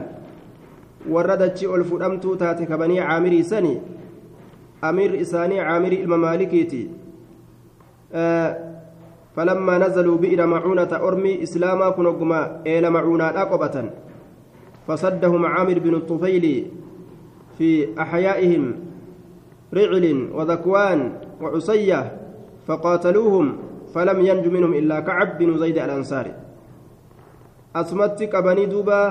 [1.09, 4.04] وردت الفرمت تاتك بني عامري سني.
[4.85, 6.88] أمير إساني عامري الممالكيتي
[8.12, 8.75] آه
[9.37, 13.90] فلما نزلوا بئر معونة أرمي إسلاما كنقما إلى معونة أقبة
[14.87, 16.66] فصدهم عامر بن الطفيل
[17.59, 18.75] في أحيائهم
[19.75, 22.01] رعل وذكوان وعصية
[22.66, 23.57] فقاتلوهم
[23.94, 26.35] فلم ينج منهم إلا كعب بن زيد الأنصاري.
[27.77, 29.03] أسمتك بني دوبا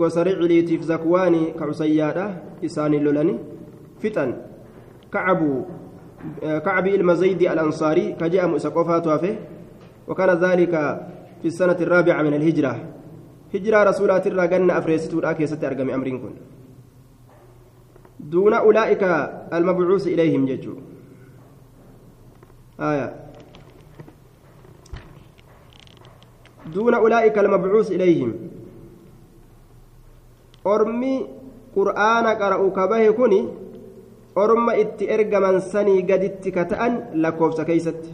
[0.00, 2.26] قصر رعليتي في زكواني كعصيادة
[2.64, 3.51] إساني اللولاني
[4.02, 4.36] فتن.
[5.12, 5.64] كعبوا
[6.42, 9.36] كعب المزيد الأنصاري كجاء مسقفات وافه
[10.08, 10.74] وكان ذلك
[11.42, 12.74] في السنة الرابعة من الهجرة.
[13.54, 16.30] هجرة رسولات الرجن أفريست الآكي ستأرقم أمركم
[18.20, 19.02] دون أولئك
[19.52, 20.74] المبعوث إليهم ججو
[22.80, 23.08] آية.
[26.74, 28.30] دون أولئك المبعوث إليهم.
[30.66, 31.26] أرمي
[31.76, 33.48] قرآن قرأوا كبه كني
[34.34, 38.10] orma itti ergaman sanii gaditti ka ta'an lakkoofsa keeysatti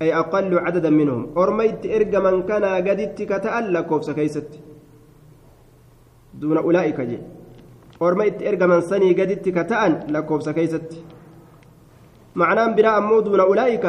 [0.00, 4.58] ay aqallu cadadan minhum orma itti ergaman kanaa gaditti ka ta'an lakkoofsa keeysatti
[6.40, 7.18] duuna ulaa'ika je
[8.00, 10.98] orma itti ergaman sanii gaditti ka ta'an lakkoofsa keeysatti
[12.36, 13.86] معناه بنا أمو دون أولئك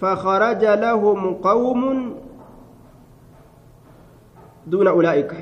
[0.00, 1.80] فخرج لهم قوم
[4.66, 5.32] دون أولئك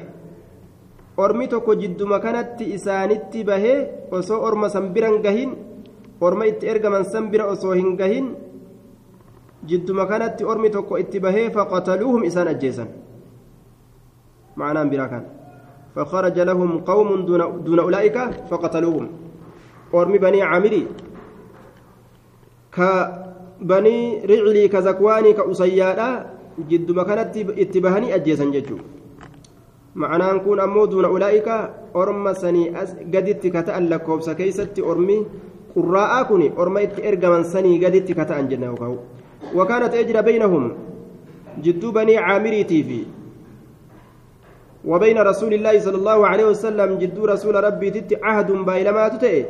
[1.16, 5.54] ormi tokko jidduma kanatti isaanitti bahee osoo orma san biran gahin
[6.20, 8.34] orma itti ergaman san bira osoo hin gahin
[9.68, 12.88] jidduma kanatti ormi tokko itti bahee faqataluuhum isaan ajjeesan
[14.56, 15.24] معناه براكان
[15.94, 18.18] فخرج لهم قوم دون, دون أولئك
[18.50, 19.06] فقتلوهم
[19.94, 20.86] أرمي بني عامري
[22.72, 26.08] كبني رعلي كزكواني كأسيادا
[26.70, 28.78] جد مكانت اتباهني أجيسا ججو
[29.94, 31.48] معناه كون أمو دون أولئك
[31.96, 32.64] أرم سني
[33.14, 35.26] قدت كتأن لكوبس كيست أرمي
[35.76, 38.98] قراء كوني أرمي إرقمن سني قدت كتأن جنة
[39.54, 40.64] وكانت أجرى بينهم
[41.62, 43.02] جد بني عامري تيفي.
[44.84, 49.44] وبين رسول الله صلى الله عليه وسلم جد رسول ربي تت عهد بايلما تتئ.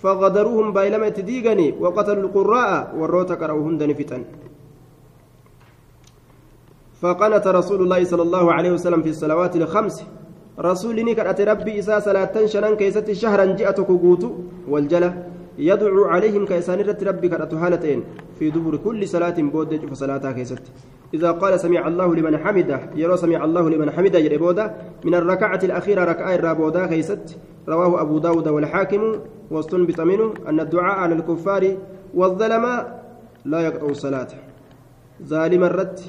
[0.00, 4.22] فغدروهم بايلما تديغني وقتلوا القراء والروت كروهن فتن
[7.00, 10.04] فقنت رسول الله صلى الله عليه وسلم في الصلوات الخمس
[10.60, 14.24] رسول نكرت ربي إساء صلاة شنن كيست شهرا جاءتك قوت
[14.68, 15.26] والجلة
[15.58, 18.04] يدعو عليهم كيسان ربي كرت هالتين
[18.38, 20.62] في دبر كل صلاة بود فصلاتها كيست.
[21.14, 26.04] إذا قال سمع الله لمن حمده يرى سمع الله لمن حمده يربودا من الركعة الأخيرة
[26.04, 29.02] ركعة الرابودا خيست رواه أبو داود والحاكم
[29.50, 31.76] واستنبط منه أن الدعاء على الكفار
[32.14, 33.04] والظلماء
[33.44, 34.28] لا يقطع الصلاة.
[35.24, 36.00] ظالم الرد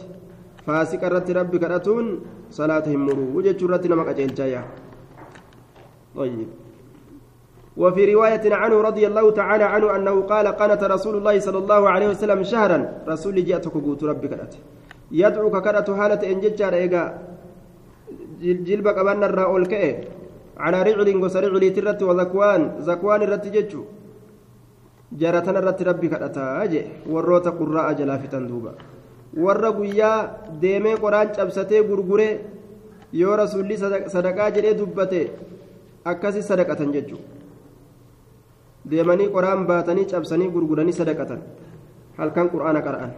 [0.69, 2.05] الرد ربي كرتون
[2.51, 4.63] صلاتهم مروا وجدت الرد نمك أجل جايا
[6.15, 6.47] طيب
[7.77, 12.07] وفي رواية عنه رضي الله تعالى عنه أنه قال قنت رسول الله صلى الله عليه
[12.09, 14.53] وسلم شهرا رسول جاءتك قوت ربي كرت
[15.11, 17.03] يدعوك كرت حالة إن ججار إيقا
[18.41, 19.85] جلبك أبان الرأول كئ
[20.57, 23.83] على رعل وسرعل ترت وذكوان زكوان الرت ججو
[25.19, 26.81] جارتنا الرت ربي كرتا أجي
[27.13, 28.73] وروت قراء جلافتا دوبا
[29.37, 30.17] warra guyyaa
[30.61, 32.29] deemee qoraan cabsatee gurgure
[33.13, 33.77] yoo rasuulli
[34.15, 35.21] sadaqaa jedhee dubbate
[36.05, 37.27] akkasi sadaqatan jechuudha
[38.91, 41.39] deemanii qoraan baatanii cabsanii gurguranii sadaqatan.
[42.17, 43.11] Halkan quraana qara'an.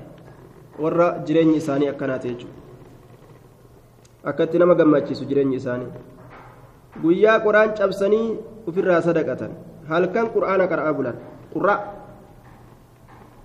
[0.80, 2.58] Warra jireenyi isaanii akkanaate jechuudha
[4.30, 5.88] akkatti nama gammachiisu jireenyi isaanii.
[7.02, 9.52] Guyyaa qoraan cabsanii ofirraa sadaqatan.
[9.90, 11.16] Halkan quraana qara'aa bulan.
[11.54, 11.80] Qurraa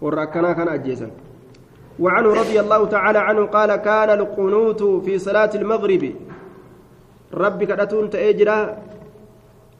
[0.03, 1.11] warra akkanaa kana ajjeesan.
[1.99, 6.13] وعنه رضي الله تعالى عنه قال كان القنوت في صلاة المغرب.
[7.35, 8.79] ربي كدتون تأجرا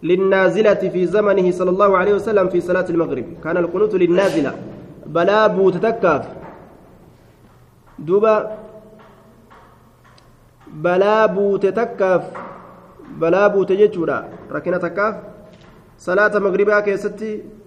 [0.03, 3.27] للنازلة في زمنه صلى الله عليه وسلم في صلاة المغرب.
[3.45, 4.53] كان القنوت للنازلة.
[5.07, 6.25] بلا بوتتكاف
[7.99, 8.59] دوبا
[10.69, 12.23] بلا بوتتكاف
[13.21, 14.19] بلا بوتججورا
[14.53, 15.15] ركنة تكاف.
[15.99, 17.58] صلاة مغربها كيستي.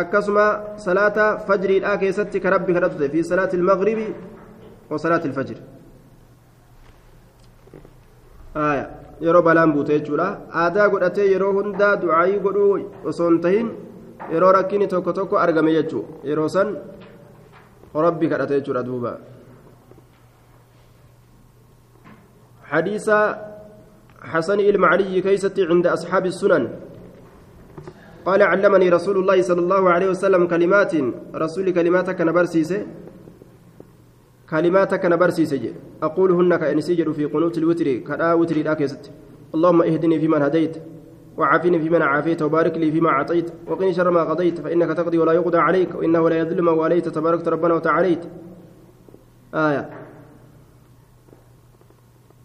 [0.00, 0.46] Akkasuma
[0.86, 4.06] salaata fajriidhaa keessatti ka rabbi kadhatute fi salaati ilmagribi
[4.90, 5.60] wa salaati ilfajri
[9.26, 10.26] yeroo balaan buute jechuudha
[10.62, 12.72] aadaa godhatee yeroo hundaa ducaayii godhuu
[13.12, 13.70] osoo hin tahin
[14.32, 16.74] yeroo rakkini tokko tokko argame jechuu yeroo san
[18.06, 19.14] rabbi kadhate jechuudha duuba
[22.74, 23.06] حديث
[24.32, 26.64] حسن المعلي كيست عند أصحاب السنن
[28.24, 30.92] قال علمني رسول الله صلى الله عليه وسلم كلمات
[31.34, 32.86] رسول كلماتك نبرسيسه
[34.50, 35.64] كلماتك نبرسيسه
[36.02, 39.10] أقولهن كأنسجر في قنوت الوتر كدا وتر الأكست
[39.54, 40.76] اللهم اهدني فيمن هديت
[41.38, 45.58] وعافني فيمن عافيت وبارك لي فيما أعطيت وقني شر ما قضيت فإنك تقضي ولا يقضى
[45.58, 48.22] عليك وإنه لا يذل من واليت تباركت ربنا وتعاليت.
[49.54, 49.90] آية.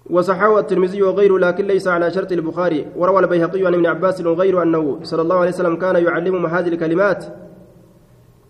[0.10, 2.88] وصححه الترمذي وغيره لكن ليس على شرط البخاري.
[2.96, 7.26] وروى البيهقي عن ابن عباس وغيره أنه صلى الله عليه وسلم كان يعلمهم هذه الكلمات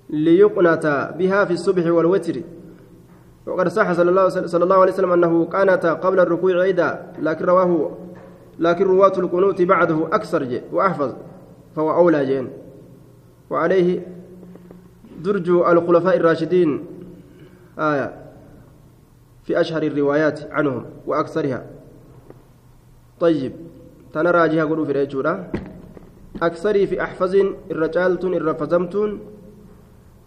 [0.09, 2.41] ليقنت بها في الصبح والوتر.
[3.45, 7.91] وقد صح صلى الله, صلى الله عليه وسلم أنه قانت قبل الركوع عيدا لكن رواه
[8.59, 11.13] لكن رواة القنوت بعده أكثر جي وأحفظ
[11.75, 12.49] فهو أولى جين
[13.49, 14.07] وعليه
[15.23, 16.85] درج الخلفاء الراشدين.
[17.79, 18.18] آية.
[19.49, 21.65] في أشهر الروايات عنهم وأكثرها.
[23.19, 23.53] طيب
[24.13, 25.51] تنا راجها قولوا في ريجورا
[26.41, 27.33] أكثري في أحفظ
[27.71, 29.19] الرجالتون الرفزمتون.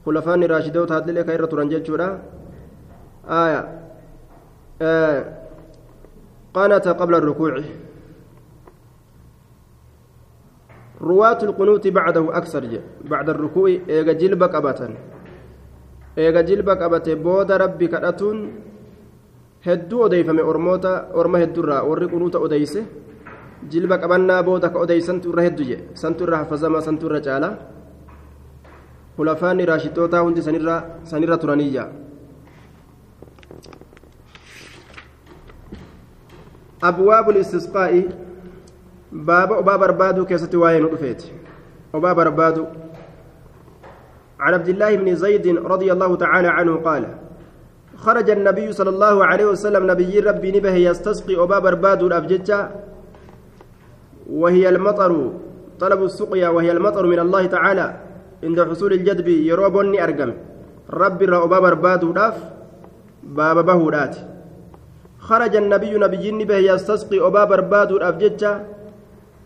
[0.06, 2.22] خلفان الراشدوت هذا لك إرة رنججورا
[3.30, 3.60] آية
[4.82, 5.38] آه
[7.00, 7.62] قبل الركوع.
[11.00, 12.80] رواة القنوت بعده أكثر جي.
[13.04, 14.94] بعد الركوع إيجا جلبك أبتا
[16.18, 18.71] إيجا جلبك أبتا بود ربي كأتون.
[19.66, 22.80] Hedduu odeeyfame ormoota orma hedduurraa warri qunuuta odeyse
[23.70, 27.50] jilba qabannaa booda ka odeysantu irra heddu je santu irra hafazamaa santu irra caala
[29.18, 31.84] hulafaanni raashitootaa hundi sanirra turaniyya
[36.82, 38.08] أبواب الاستسقاء
[39.12, 41.22] باب أبا بربادو كيست واين رفيت
[41.94, 42.66] أبا بربادو
[44.40, 47.21] عن عبد الله بن زيد رضي الله تعالى عنه قال
[47.96, 52.70] خرج النبي صلى الله عليه وسلم نبي ربي نبه يستسقي أبا برباد الأفججة
[54.30, 55.32] وهي المطر
[55.80, 57.96] طلب السقيا وهي المطر من الله تعالى.
[58.44, 60.32] عند حصول الجدب يروبني أرقم.
[60.90, 62.36] ربي را أبا برباد الأف
[63.22, 64.16] باب بهودات
[65.18, 68.60] خرج النبي نبي نبه يستسقي أبا برباد الأفججة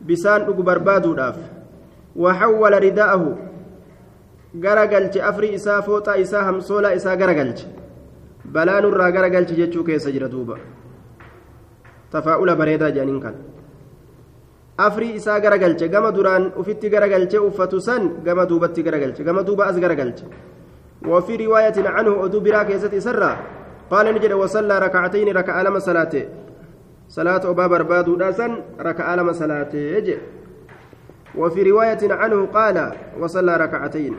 [0.09, 1.37] بسان أبو برباد الأف
[2.17, 3.37] وحول رداءه.
[4.65, 7.67] غرقلت أفري إسا فوتا إسا همسولا إسا غرقلت
[8.55, 10.57] balaa nurraa garagalche jechuu keessa jira duuba
[12.11, 13.35] tafaa'ula bareedaa jedhaniin kan
[14.89, 19.79] afrii isaa garagalche gama duraan ufitti garagalche uffatu san gama duubatti garagalche gama duuba as
[19.87, 20.27] garagalche
[21.07, 23.37] وفي رواية عنه أدو براك يزت سرا
[23.91, 26.25] قال نجد وصلى ركعتين ركع لما صلاته
[27.09, 30.19] صلاة أبا برباد داسا ركع لما صلاته
[31.35, 34.17] وفي رواية عنه قال وصلى ركعتين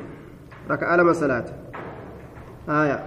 [0.69, 1.53] ركع لما صلاته
[2.69, 2.99] آية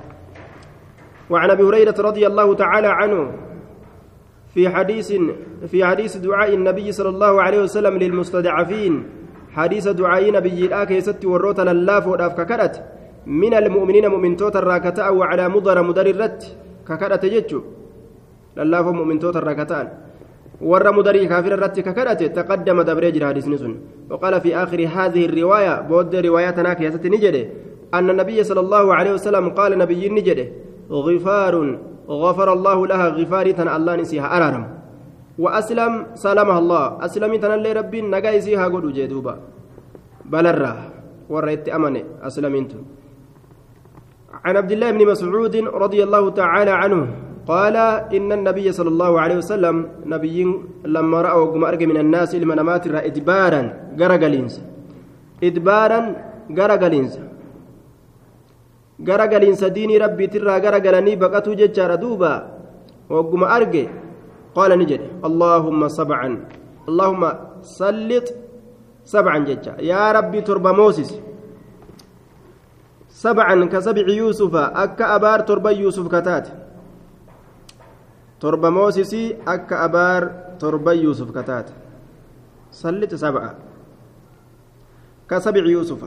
[1.30, 3.32] وعن أبي هريرة رضي الله تعالى عنه
[4.54, 5.08] في حديث
[5.70, 8.94] في حديث دعاء النبي صلى الله عليه وسلم للمستضعفين.
[9.50, 12.74] حديث دعاء نبي الآك يستي وروت للاف وداف ككرت.
[13.26, 16.56] من المؤمنين مؤمن توت الراكتاء وعلى مضر مدر الرت
[16.88, 17.60] ككرت جتشو
[18.56, 19.86] للاف مؤمن توت الراكتان
[20.60, 22.22] ور مدري كافر الرت ككرت.
[22.22, 23.72] تقدم دبريج حديث نسن
[24.10, 27.42] وقال في آخر هذه الرواية بود روايتنا كيست نجده
[27.94, 30.48] أن النبي صلى الله عليه وسلم قال نبي نجده
[30.90, 31.54] غفار
[32.08, 34.64] غفر الله لها غفاري تن الله نسيها أرارم.
[35.38, 36.84] وأسلم سلمها الله.
[37.06, 39.34] أسلمي تن اللي ربي نجا يسيها قد جدوبا.
[40.26, 40.72] بلرة
[41.30, 42.80] وريت أمني أسلمينتو.
[44.44, 47.00] عن عبد الله بن مسعود رضي الله تعالى عنه
[47.46, 47.76] قال
[48.16, 49.76] إن النبي صلى الله عليه وسلم
[50.06, 50.38] نبي
[50.84, 53.62] لما رأوا قمارق من الناس المنامات إدبارا
[54.00, 54.54] قرقلينس
[55.44, 56.00] إدبارا
[56.58, 57.14] قرقلينس
[59.08, 62.32] garagaliinsa diinii rabbiitirraa garagalanii baqatuu jechaadha duuba
[63.08, 63.88] wagguma arge
[64.54, 66.34] qaala ni jedhe allaahumma sabcan
[66.88, 67.30] allaahumma
[67.62, 68.32] sallix
[69.04, 71.10] sabcan jecha yaa rabbi torba moosis
[73.22, 76.50] sabcan ka sabci yuusufa akka abaar torba yuusuf kataate
[78.40, 80.22] torba moosisii akka abaar
[80.60, 81.72] torba yuusuf kataate
[82.70, 83.54] sallix sabca
[85.26, 86.06] ka sabci yuusufa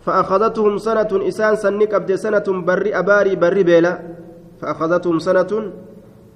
[0.00, 3.92] فأخذتهم سنة إسان سنك أبدي سنة بري أباري بري بيلا
[4.60, 5.72] فأخذتهم سنة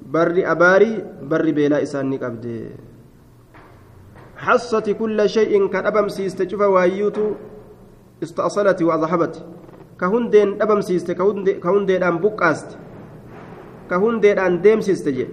[0.05, 0.93] بري أباري
[1.23, 2.59] بري بيلا إسان أبدي
[4.37, 7.19] حصت كل شيء كان أبم سيستشوف وأيوت
[8.23, 9.35] استأصلت وأضحبت
[10.01, 11.11] كهندين أبم سيست
[11.63, 12.79] كهندين أم بقاست.
[13.91, 15.29] كهندين أن ديم سيستجي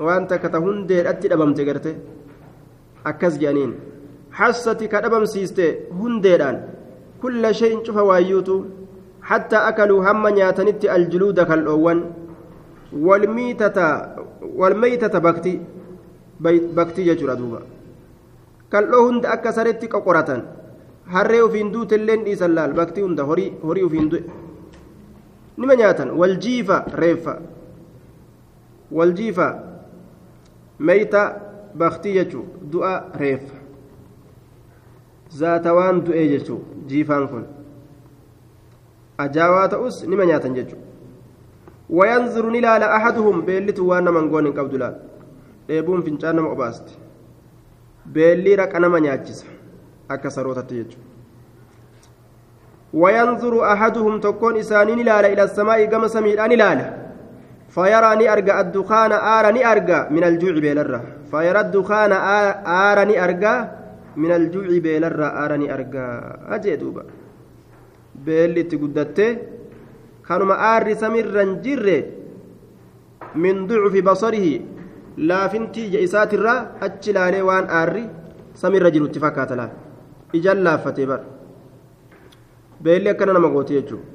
[0.00, 1.94] وأنت كتهندين أتي أبم تقرته
[3.06, 3.74] أكز جانين.
[4.32, 5.60] حصت كان أبم سيست
[5.92, 6.42] هندين
[7.22, 8.56] كل شيء شوف وايوتو
[9.22, 11.98] حتى أكلوا هم نياتنت الجلود كالأول
[12.92, 13.78] والميتة
[14.60, 15.54] والميتة بكتي
[16.76, 17.60] بكتي يجرى دوبا
[18.72, 20.30] كالأو هند أكسرت كقرة
[21.10, 24.20] harree ofiin duute illeen dhiisan laal baktii hunda horii ofiin du'e
[25.58, 27.34] nima nyaatan waljiifa reeffa
[28.98, 29.46] waljiifa
[30.90, 31.22] meeyta
[31.82, 32.92] baktii jechuu du'a
[33.22, 33.56] reeffa
[35.38, 36.60] zaata waan du'ee jechuu
[36.92, 37.44] jiifaan kun
[39.18, 40.78] ajaawaa ta'us nima nyaatan jechuu
[41.98, 44.96] wayanzuru ni laala ahaduhum beellitu waan naman goon hin qabdu laal
[45.68, 46.98] dheebuun fincaan nama obaasti
[48.16, 49.46] beellii raqa nama nyaachisa
[50.16, 51.08] akka sarootatti jechuudha
[53.04, 56.88] wayanzuru ahaduhum tokkoon isaanii ni laala ila samaa'i gama samiidhaa ni laala
[57.70, 62.12] فيرى ني الدخان آر ني أرجع من الجوع بيلرة فيرى الدخان
[62.66, 63.24] آر ني
[64.20, 67.02] min aljuuci beelarraa aarani argaa jee duuba.
[68.24, 69.32] Beelli itti guddattee
[70.26, 71.96] kanuma aarri samiirran jirre
[73.42, 74.54] min ducufi basarihi
[75.28, 78.04] laafintii ija isaatirraa achi laalee waan aarri
[78.62, 79.72] samiirra jiru itti fakkaata laal
[80.38, 81.20] ijaan laaffatee bar
[82.84, 84.06] beelli akkana nama goote jechuudha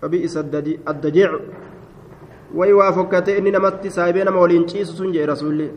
[0.00, 1.40] fabi'is adda jeecu
[2.58, 5.70] wayi waa fokkatee inni namatti saayibee nama waliin ciisu sun jee rasuullee.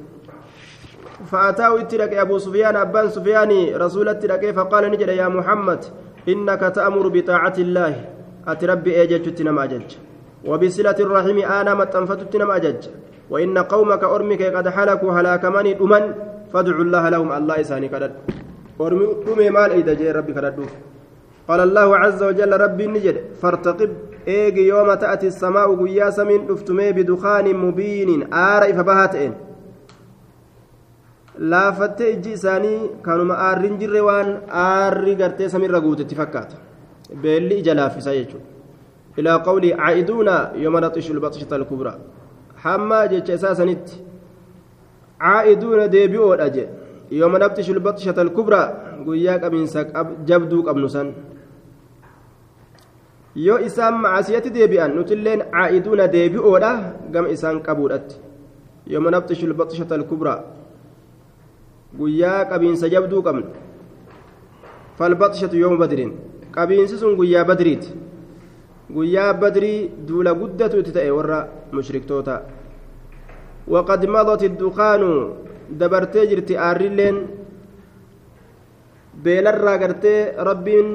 [1.26, 5.86] فأتاه اتلك أبو سفيان أبان سفيان رسول اتلك فقال نجد يا محمد
[6.30, 8.06] إنك تأمر بطاعة الله.
[8.48, 9.90] أتربي أجج تنم أجج.
[10.46, 12.82] وبصلة الرحم أنا متنفت تنم أجج.
[13.30, 16.04] وإن قومك أرمك قد حلكوا هلاكمني أمن
[16.54, 18.12] فادعوا الله لهم الله إساني كدد
[18.82, 20.72] أرمي مال إذا جاء ربي كددوف
[21.48, 23.92] قال الله عز وجل ربي نجد فارتقب.
[24.28, 28.34] إيجي يوم تأتي السماء قياس من أفتمي بدخان مبين.
[28.34, 29.34] آر فبهاتئن
[31.40, 34.30] laafattee ijji isaanii kanuma aarriin jirre waan
[34.66, 36.56] aarri gartee samiirra guutetti fakkaata.
[37.22, 38.46] Beelli ija laaffisa jechuudha.
[39.18, 40.34] Ilaa qawlii caa'iduuna
[40.64, 41.96] yooma naxishu lbaxishata alkubraa
[42.64, 43.96] hamma jecha isaa sanitti
[45.22, 46.70] caa'iduuna deebi'oodha jedhe.
[47.12, 48.66] Yooma naxishu lbaxishata alkubraa
[49.06, 49.86] guyyaa qabiinsa
[50.26, 51.14] jabduu qabnu san.
[53.36, 56.72] Yoo isaan macasiyatti deebi'an nutilleen caa'iduuna deebi'oodha
[57.14, 58.16] gama isaan qabuudhatti.
[58.94, 60.40] Yooma naxishu lbaxishata alkubraa
[61.94, 63.46] guyyaa qabiinsa jabduu qabnu
[64.98, 66.12] falbaxshatu yooma badriin
[66.58, 67.94] qabiinsi sun guyyaa badriiti.
[68.90, 71.40] Guyyaa badrii duula guddatu itti ta'e warra
[71.72, 72.36] mushriktoota.
[73.68, 75.10] Waqad madat iddukaanu
[75.80, 77.18] dabartee jirti aarrilleen
[79.24, 80.88] beelarraa gartee rabbiin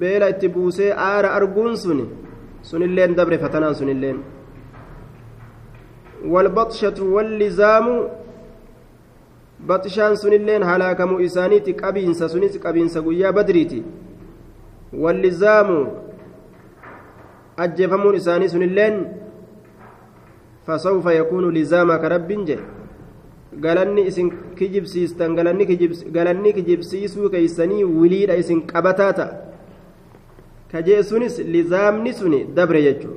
[0.00, 2.00] beela itti buusee aara arguun sun
[2.62, 4.18] sunilleen dabre fatanaan sunilleen.
[6.32, 7.94] Walbaxshatu wallizaamu
[9.66, 13.84] baxshaan sunilleen halaakamuu isaaniiti qabiinsa sunis qabiinsa guyyaa badriiti
[15.02, 15.78] wallizaamu
[17.64, 18.96] ajjeefamuun isaanii sunilleen
[20.66, 22.64] fasawfa yakuunu lizaama ka rabbiin jedhe
[23.64, 25.34] galanni isin kijibsiistan
[26.16, 29.32] galanni kijibsiisuu keeysanii wiliidha isin qabataa ta'a
[30.72, 33.16] ka jee sunis lizaamni suni dabre jechuu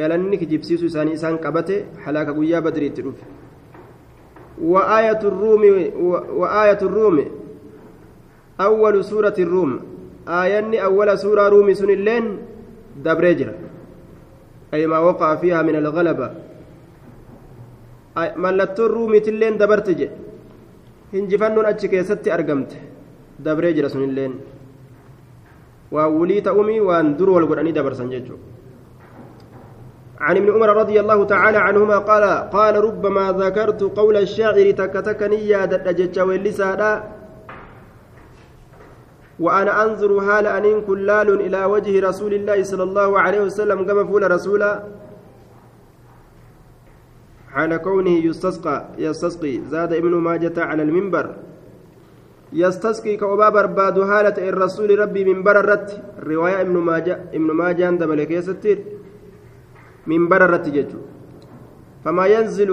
[0.00, 3.24] galanni kijibsiisuu isaanii isaan qabate halaaka guyyaa badri itti dhufe
[4.60, 5.62] وآية الروم
[6.36, 7.24] وآية الروم
[8.60, 9.80] أول سورة الروم
[10.28, 12.38] آية أول سورة رومي سن اللين
[13.04, 13.52] دبرجر
[14.74, 16.30] أي ما وقع فيها من الغلبة
[18.14, 20.16] ruumiitilleen dabarte jedhe
[21.12, 22.76] hinjifannoon achi keessatti argamte
[23.44, 24.32] dabree jira sunilleen
[25.90, 28.44] waan wulii ta'umii waan dur wal godhanii dabarsan jechuudha
[30.22, 35.64] عن ابن عمر رضي الله تعالى عنهما قال قال ربما ذكرت قول الشاعر تكتكني يا
[35.64, 36.92] دجج واللسادا
[39.40, 44.30] وأنا أنظر هال أن كلال إلى وجه رسول الله صلى الله عليه وسلم كما فول
[44.30, 44.72] رسولا.
[47.50, 49.54] حال كونه يستسقى يستسقي.
[49.72, 51.26] زاد ابن ماجة على المنبر.
[52.52, 56.02] يستسقي كوبا برباد هالة الرسول ربي منبر الرت.
[56.22, 58.78] رواية ابن ماجة ابن ماجة عند ملك يستير
[60.06, 61.00] منبر الرت ججو
[62.04, 62.70] فما ينزل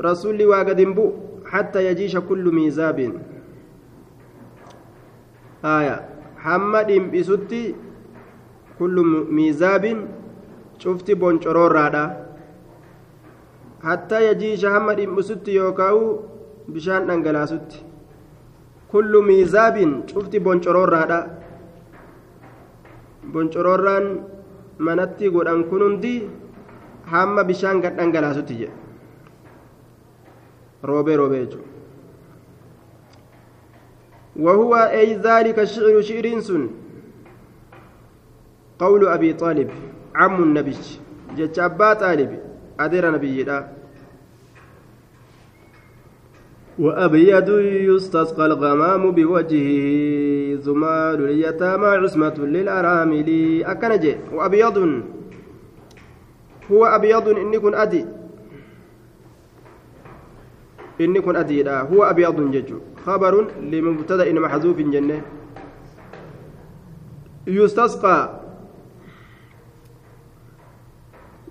[0.00, 1.06] رسول واقد بو
[1.52, 2.98] حتى يجيش كل ميزاب
[5.64, 5.96] آية
[6.44, 7.74] حمد بسوتي
[8.78, 8.96] كل
[9.30, 9.84] ميزاب
[10.78, 12.24] شفت بونشرور رادا
[13.84, 15.98] hattaa yajiisha hamma dhimbisutti yookaan
[16.74, 17.80] bishaan dhangalaasutti
[18.92, 21.18] kullu miizaabin cufti boncoroorraadha
[23.34, 24.06] boncoroorraan
[24.88, 26.14] manatti godhan kun hundi
[27.12, 28.76] hamma bishaan gad dhangalaasutti jedhe.
[30.82, 31.74] Roobee roobee jechuudha.
[34.36, 36.26] وهو أي ذلك الشعر شعر
[38.78, 39.70] قول أبي طالب
[40.14, 40.76] عم النبي
[41.36, 42.38] جت أبا طالب
[42.80, 43.68] أدير نبينا
[46.78, 47.48] وأبيض
[47.90, 53.28] يستسقى الغمام بوجهه زمال اليتامى عصمة للأرامل
[53.64, 55.02] أكنجي وأبيض
[56.72, 58.06] هو أبيض إني كن أدي.
[61.00, 62.74] إني كن أدي لا هو أبيض جج.
[63.06, 65.22] خبر لمبتدأ محذوف جنة.
[67.46, 68.40] يستسقى.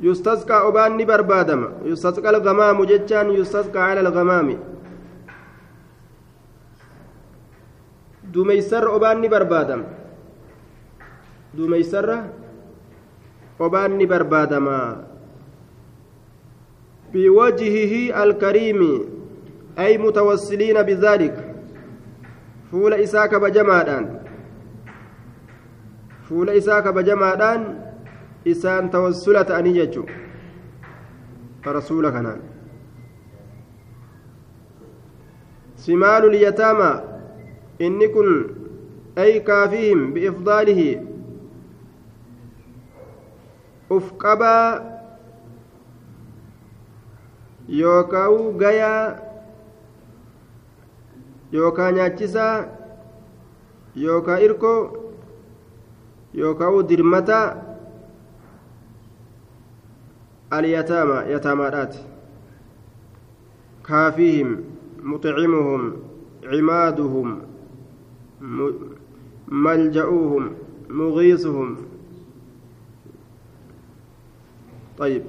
[0.02, 1.62] يستسقى أبان بربادم.
[1.86, 4.74] يستسقى الغمام جتان يستسقى على الغمام.
[8.34, 9.86] duumeysarra obaan ni barbaadama
[13.70, 15.04] barbaadama
[17.14, 19.08] biwajhihi alkariimi
[19.76, 21.34] ay mutawassiliina bidhaalik
[22.72, 24.08] fuula isaa kabajamaadhaan
[26.28, 27.62] fuula isaa kabajamaadhaan
[28.46, 30.06] isaan tawassula ta'anii jechuu
[31.74, 32.42] rasuula kanaan
[35.86, 37.02] simaalu lyataamaa
[37.80, 38.30] inni kun
[39.16, 41.13] ay kaafihim biifdaalihi
[43.96, 44.70] uf qabaa
[47.80, 49.04] yookaan gayaa
[51.58, 52.56] yookaan nyaachisaa
[54.06, 54.80] yookaan irkoo
[56.42, 57.48] yookaan dirmataa
[60.58, 62.00] alyataama yataamaadhaati
[63.90, 64.58] kaafihim
[65.12, 65.84] muxicimuhum
[66.52, 67.42] عمادهم
[69.48, 70.52] ملجأوهم
[70.90, 71.78] مغيثهم
[74.98, 75.24] طيب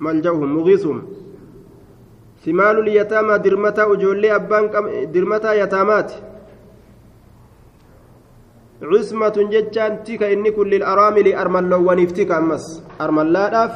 [0.00, 1.02] ملجأهم مغيثهم.
[2.44, 4.64] ثمال اليتامى درمتا أجولي أبان
[5.12, 6.12] درمتا يتامات.
[8.82, 12.82] عصمة ججان تيكا إني كل للأرامل أرمل ونفتك أمس.
[13.00, 13.72] أرمل لا داف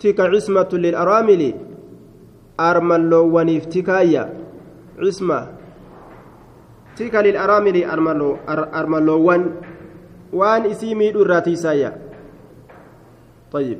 [0.00, 1.54] تيكا عصمة للأرامل
[2.60, 4.24] أرمل ونفتكايا
[4.98, 5.40] عصمة
[6.94, 9.44] tika lilaraamili armalloowwan
[10.32, 11.92] waan isii miidhu irraa tiisaayya
[13.52, 13.78] طيب.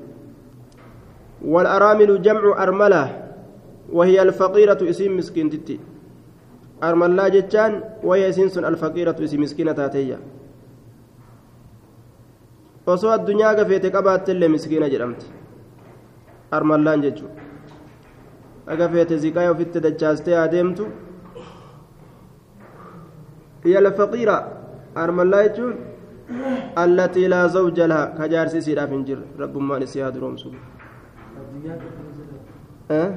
[1.44, 3.04] والأرامل جمع أرملة
[3.92, 5.80] وهي الفقيرة اسم مسكين تتي.
[6.82, 7.72] أرملا جتان
[8.02, 10.18] وهي سنسن الفقيرة اسم مسكينة تاتية
[12.86, 15.26] osoo addunyaa gafeete qabaattellee miskiina jedhamti
[16.56, 17.30] armallaan jechuun
[18.74, 20.84] agafeete ziqaa ofitti dachaastee adeemtu
[23.64, 24.36] هي الفقيرة
[25.44, 25.74] يجون
[26.78, 30.52] التي لا زوج لها كجارسي سيرا فنجر رب ما نسيها دروم سوء
[32.90, 33.10] أه؟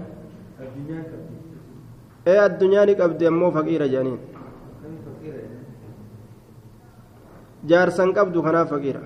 [2.28, 4.20] إيه الدنيا نقبض أمو فقيرة جانين
[7.70, 9.04] جارسان قبض خنا فقيرة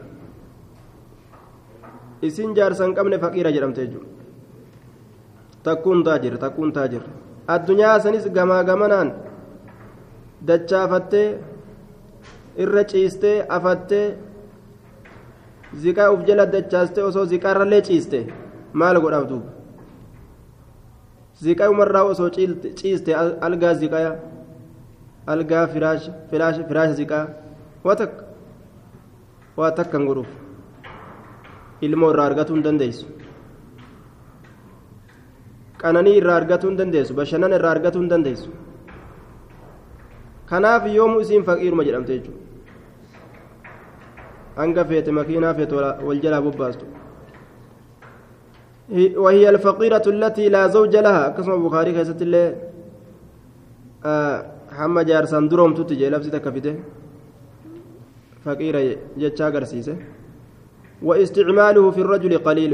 [2.21, 4.09] isin jaarsa hin qabne faqiira jedhamte jechuudha
[5.65, 7.03] takkuun taajir takkuun taajir
[7.55, 9.09] addunyaa sanis gamaa gamanaan
[10.47, 11.27] dachaafattee
[12.63, 14.05] irra ciistee afattee
[15.83, 18.19] ziqaa uf jala dachaastee osoo ziqaarrallee ciiste
[18.73, 19.49] maal godhaaf duuba
[21.43, 22.29] ziqaa umarraa osoo
[22.79, 23.11] ciiste
[23.47, 24.15] algaa ziqaa
[25.35, 27.25] algaa firaasha ziqaa
[27.83, 28.23] waa takka
[29.57, 30.29] waa takka hin godhuuf.
[31.87, 33.07] Ilmoo irraa argatuu hin dandeessu.
[35.81, 37.13] Qananii irraa argatuu hin dandeessu.
[37.19, 38.49] Bashannana irraa argatuu hin dandeessu.
[40.51, 42.39] Kanaaf yoomu isiin faqiiruma jedhamte jechuudha.
[44.55, 45.75] Hanga feete makiinaa feete
[46.07, 46.85] wal jalaa bobbaastu
[49.23, 51.29] وهي الفقيرة التي لا زوج لها.
[51.35, 52.45] كما البخاري كيست الله
[54.77, 56.75] حما جارسان دروم تتجي لفظي تكفته
[58.45, 58.81] فقيرة
[59.17, 59.95] جتشا قرسيسه.
[61.01, 62.73] واستعماله في الرجل قليل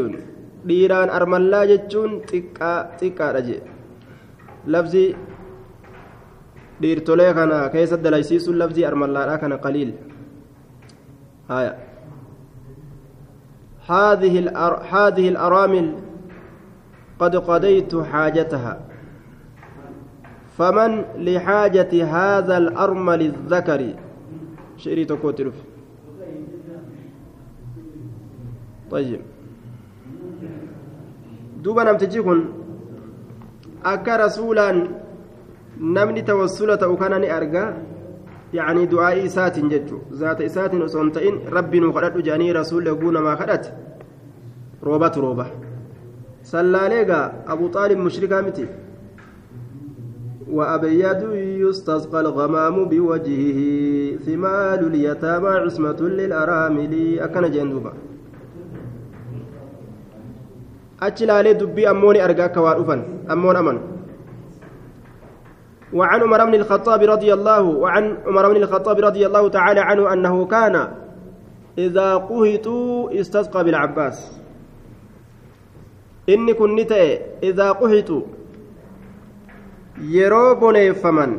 [0.68, 3.62] dhiiraan armallaa jechuun xiqqaadha jee
[4.74, 5.04] lafzi
[6.82, 9.92] dhiirtolee kana keessa dalaysiisuun lafzii armallaadha kana qaliil
[13.88, 14.34] هذه
[14.94, 15.88] هذه الأرامل
[17.20, 18.80] قد قضيت حاجتها
[20.58, 23.82] فمن لحاجة هذا الأرمل الذكر
[24.78, 25.56] شئري تكوتلف
[28.92, 29.22] طيب
[35.80, 37.74] namni tawassula ta'u kana ni arga
[38.54, 43.12] yacanii du'aa'ii isaatiin jechu zaata isaatiin osoo hin ta'in rabbi nuu kadhadhu jedhanii rasuulli oguu
[43.12, 43.74] namaa kadhate
[44.82, 45.46] roobatu rooba
[46.52, 48.68] gaa abu xaalib mushrikaa miti.
[50.48, 53.60] وأبيض يستسقى الغمام بوجهه
[54.26, 57.94] ثمال اليتامى عصمة للأرامل أكن جندوبا
[61.02, 63.82] achi laalee dubbii ammoo ni arga akka waa dhufan ammoon amanu.
[65.94, 70.46] وعن عمر بن الخطاب رضي الله وعن عمر بن الخطاب رضي الله تعالى عنه أنه
[70.46, 70.88] كان
[71.78, 74.42] إذا قهطوا استسقى بالعباس
[76.30, 76.92] إني كنت
[77.44, 78.24] إذا قهطوا
[79.98, 81.32] yeroo boneeffaman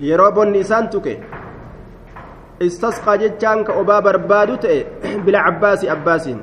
[0.00, 1.12] yeroo bonni isaan tuke
[2.66, 4.78] istasqaa jechaan ka obaa barbaadu ta'e
[5.26, 6.40] bilcabbaasi abbaasiin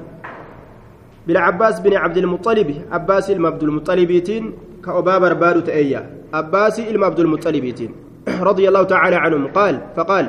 [1.28, 4.46] bilcabbaas bin cabdilmuxalibi abbaasii ilma abdulmuxalibiitiin
[4.86, 6.02] ka obaa barbaadu ta'eeyya
[6.42, 7.94] abbaasii ilma abdulmuxalibiitiin
[8.28, 10.26] رضي الله تعالى عنهم قال فقال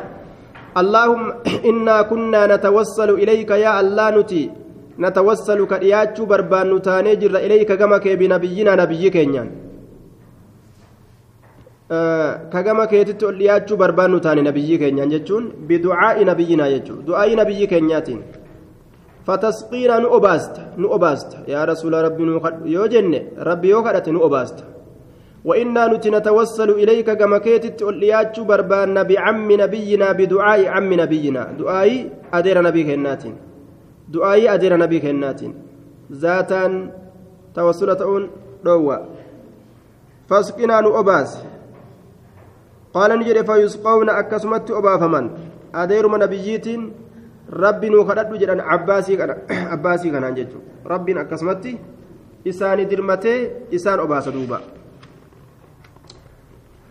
[0.77, 1.33] اللهم
[1.65, 4.51] إنا كنا نتوسل إليك يا الله نتي
[4.99, 9.11] نتوسل كرياتشو بربان نتانجر إليك كما بنبينا نبي
[13.83, 18.21] barbaannu taane nabiyyii keenyaan jechuun biducaa'i nabiyyinaa jechuun du'aa'i nabiyyii keenyaatiin
[19.27, 22.41] fatasqiina nu obaasta nu obaasta yaa rasuula rabbi nu
[22.75, 23.21] yoo jenne
[23.51, 24.65] rabbi yoo kadhate nu obaasta
[25.45, 32.97] وإنا نتوسل إليك كما كيتت ولياتشو بربان بعم نبينا بدعاء عم نبينا دعاء أدير نبي
[34.09, 35.41] دعاء أدير نبي كنات
[36.13, 36.91] ذاتا
[37.55, 38.29] توسلة
[38.67, 38.99] روى
[40.29, 41.39] فاسقنا نؤباس
[42.95, 45.25] قال نجري فيسقون أكسمت أبافمن
[45.75, 46.93] أدير من نبيين
[47.53, 49.31] ربي نوخدت جدًا عباسي كان
[49.73, 51.77] عباسي كان جدًا ربي أكسمت.
[52.49, 53.51] إسان درمته.
[53.75, 54.61] إسان أباس دوبا.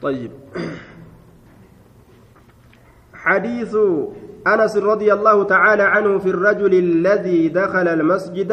[0.02, 0.32] طيب.
[3.24, 3.76] حديث
[4.54, 8.52] أنس رضي الله تعالى عنه في الرجل الذي دخل المسجد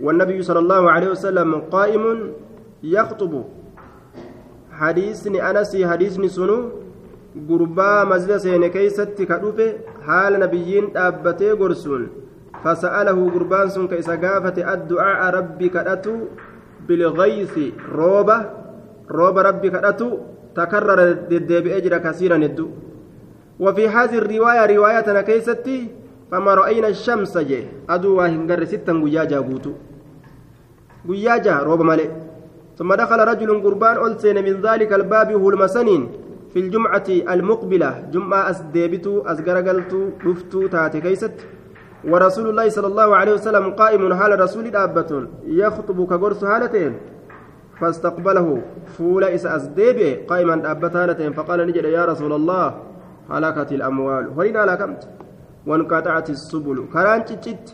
[0.00, 2.04] والنبي صلى الله عليه وسلم قائم
[2.82, 3.32] يخطب.
[4.80, 6.58] حديثني أنسي حديثني سنو
[7.48, 9.70] قربا مسجد سين كيست كدوفه
[10.06, 12.02] حال نبيين أبتي قرسون.
[12.64, 14.08] فسأله قربان سن كيس
[14.74, 16.14] الدعاء ربي كدتو
[16.88, 17.54] بالغيث
[17.92, 18.38] روبة
[19.10, 20.08] روبة ربي كدتو
[20.56, 21.00] تكرر
[21.30, 22.66] الدب أجر كثيرا الدو
[23.60, 25.88] وفي هذه الرواية روايتنا كيستي
[26.30, 29.72] فما رأينا الشمس جي أدو واهنجر ستا قياجا قوتو.
[31.08, 32.10] قياجا روبة مالي.
[32.78, 36.02] ثم دخل رجل قربان ألسين من ذلك الباب هو المسنين
[36.52, 37.90] في الجمعة المقبلة.
[38.12, 41.36] جمعة أسديبتو أسقرقلتو رفتو تاتي كيست.
[42.04, 46.92] ورسول الله صلى الله عليه وسلم قائم حال رسول دابة يخطب كقرص هالتين
[47.80, 48.62] فاستقبله.
[48.98, 52.74] فول إس أسديبه قائما دابة هالتين فقال نجد يا رسول الله
[53.30, 54.24] هلكت الأموال.
[54.36, 55.02] هلنا هلكمت
[55.66, 56.78] وانقطعت السبل.
[56.92, 57.66] كران تشت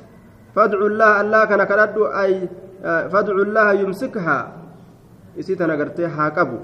[0.55, 2.48] فادعوا الله الله كان كردو أي
[3.12, 4.38] فادعوا الله يمسكها.
[5.40, 6.59] إسيتنا قرتي هاكبو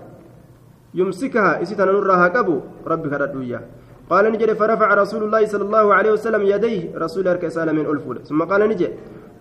[0.95, 1.63] يمسكها.
[1.63, 3.63] إسيتنا نرى هاكبو ربي كردو إياه
[4.11, 6.97] قال نجري فرفع رسول الله صلى الله عليه وسلم يديه.
[6.97, 8.89] رسول الله كسال من ألفول ثم قال نجي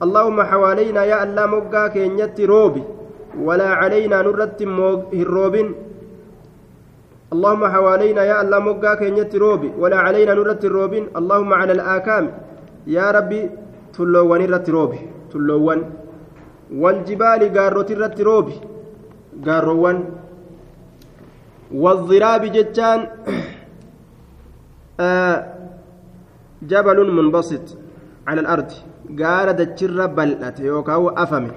[0.03, 2.83] اللهم حوالينا يا الله مقا كينيت روبي.
[3.47, 4.61] ولا علينا نرت
[5.13, 5.67] الروبين
[7.33, 11.05] اللهم حوالينا يا الله مقا كينيت روبي ولا علينا نرت الروبين.
[11.19, 12.25] اللهم على الآكام.
[12.87, 13.41] يا ربي
[13.95, 14.99] تلوان الرت روبي.
[15.31, 15.79] تلوان
[16.81, 18.55] والجبال قاروت الرت روبي.
[19.45, 19.97] قاروان
[21.83, 22.99] والضراب جتان.
[24.99, 25.37] آه
[26.71, 27.65] جبل منبسط
[28.27, 28.71] على الأرض.
[29.21, 30.59] قال دجر بلأت.
[30.59, 31.55] يوكاو أفمه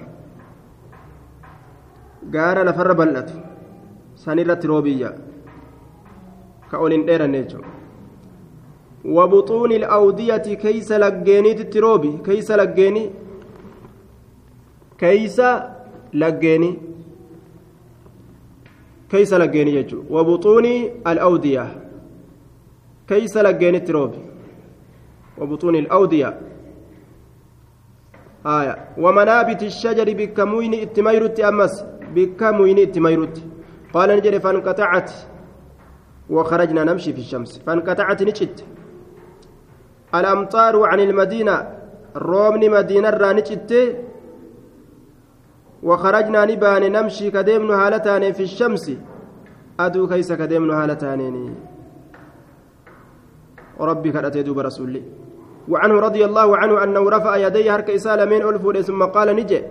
[2.35, 3.31] قال لفر بلأت.
[4.25, 5.30] سنرة روبية
[6.71, 7.59] كأولين دير النجو
[9.05, 13.11] وبطون الأودية كيس لقيني تتروبي كيس لقيني
[14.99, 15.41] كيس
[16.15, 16.79] لقيني
[19.11, 20.05] كيس لقيني يجو.
[20.11, 20.67] وبطون
[21.07, 21.65] الأودية
[23.09, 24.19] كيس لقيني تروبي
[25.39, 26.41] وبطون الأودية.
[28.47, 28.89] آية.
[28.99, 33.43] ومنابت الشجر بكموين اتميرت أمس بكموين اتميرت.
[33.95, 35.13] قال نجري فانقطعت.
[36.31, 37.59] وخرجنا نمشي في الشمس.
[37.67, 38.65] فانقطعت نجت
[40.15, 41.57] الأمطار عن المدينة
[42.17, 43.71] رومني مدينة رانجت
[45.83, 48.87] وخرجنا نبان نمشي كديمن هالتان في الشمس.
[49.81, 51.55] أدو كيس كديمن هالتانين
[53.81, 55.03] ربي كرأتي دوب رسولي
[55.69, 59.63] وعنه رضي الله عنه أنه رفع يديه هرك إسالة من ألفون ثم قال نجي.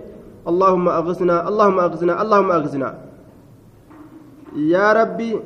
[0.48, 2.98] اللهم أغثنا اللهم أغثنا اللهم أغثنا.
[4.56, 5.40] يا ربي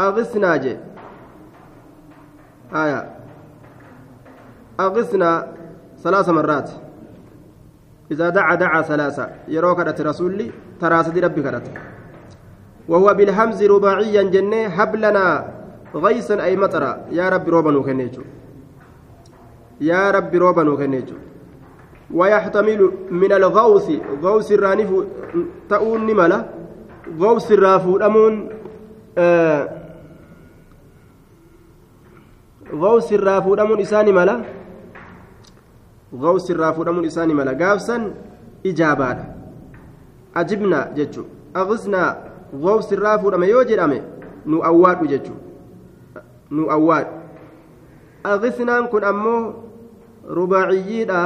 [0.00, 0.76] أغثنا جي.
[2.74, 3.10] آية.
[4.80, 5.46] أغثنا
[6.02, 6.70] ثلاث مرات.
[8.10, 9.28] إذا دعا دعا ثلاثة.
[9.48, 11.66] يروك رسولي تراسد ربي كرت
[12.88, 15.54] وهو بالهمز رباعيا جنة هب لنا
[16.40, 18.22] أي مطرا يا رب روبا نوكنيجو
[19.80, 21.14] يا رب روبا نوكنيجو
[22.14, 23.90] ويحتمل من الغوث
[24.22, 24.90] غوث الرانف
[25.68, 26.48] تؤون نملة
[27.18, 28.48] غوث الرافو أمون
[29.18, 29.83] آه
[32.74, 34.36] غوث الرافو أمون إساني ملا
[36.22, 37.96] غوث الرافو أمون إساني ملا قافسا
[38.66, 39.18] إجابة
[40.36, 41.24] أجبنا جتشو
[41.56, 42.02] أغسنا
[42.64, 44.00] غوث الرافو أما يوجد أمي
[44.64, 47.12] awwaadhu jechuudha nu awwaadhu
[48.24, 49.42] agisnaan kun ammoo
[50.36, 51.20] rubaaciyyiidha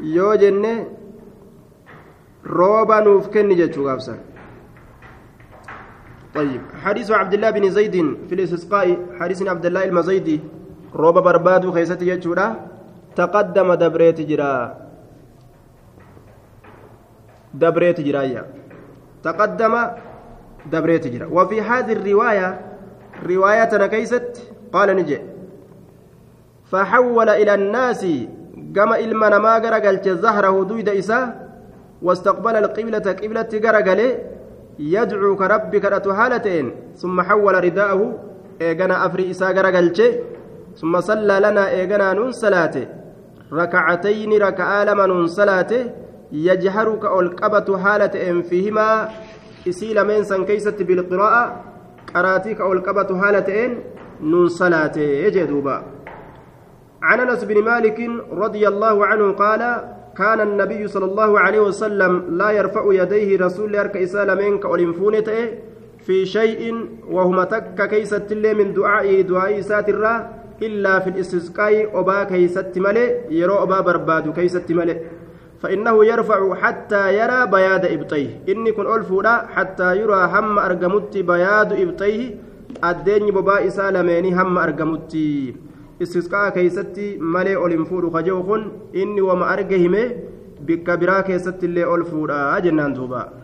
[0.00, 0.72] yoo jenne
[2.44, 4.18] rooba nuuf kenni jechuu gaabsan
[6.34, 6.62] طيب.
[6.82, 7.96] حديث عبد الله بن زيد
[8.28, 10.40] في الاستسقاء حديث عبد الله المزيدي
[10.94, 12.56] روبا بربادو خيستي يجورا
[13.16, 14.54] تقدم دبريت جرا.
[17.54, 18.46] دبريت جرايا
[19.22, 19.74] تقدم
[20.72, 21.26] دبريت جرا.
[21.26, 22.48] وفي هذه الرواية
[23.26, 25.18] رواية كيست قال نجي.
[26.70, 28.06] فحول إلى الناس
[28.74, 31.34] كما إلما ما قرقلت زهره دويد إساه
[32.02, 34.29] واستقبل القبلة قبلة قرقلة
[34.80, 38.00] يدعو كربك رتهالتين ثم حول رداءه
[38.62, 40.00] إيغنا أفري إسا قرقلت
[40.80, 42.86] ثم صلى لنا إيغنا نون صلاته
[43.52, 45.90] ركعتين ركعة لما نون صلاته
[46.32, 49.08] يجهر كالقبة هالتين فيهما
[50.88, 51.42] bilqiraa'a
[52.12, 53.72] qaraatii ka ol qabatu haala ta'een
[54.20, 55.76] nuun salaatee jee duuba
[57.02, 57.98] عن أنس بن مالك
[58.32, 59.62] رضي الله عنه قال
[60.20, 65.30] كان النبي صلى الله عليه وسلم لا يرفع يديه رسول إسالة منك أولنفونة
[66.06, 70.14] في شيء وهما تك كيست من دعائه دعائه ساترا
[70.62, 74.98] إلا في الاستسقاء أبا كيست ملئ يرى أبا برباد كيست ملئ
[75.62, 78.30] فإنه يرفع حتى يرى بياض إبطيه.
[78.48, 82.34] إني كن ألفودا حتى يرى هم أرجمت بياض إبطيه.
[82.84, 84.58] الدين ببا إسالميني هم
[86.00, 90.10] أرجمت استسقاء كيستي ملي أولنفود خجوخن إني وما أرجهمه
[90.60, 93.39] بك برا كيستي اللي ألفودا جنان دوبا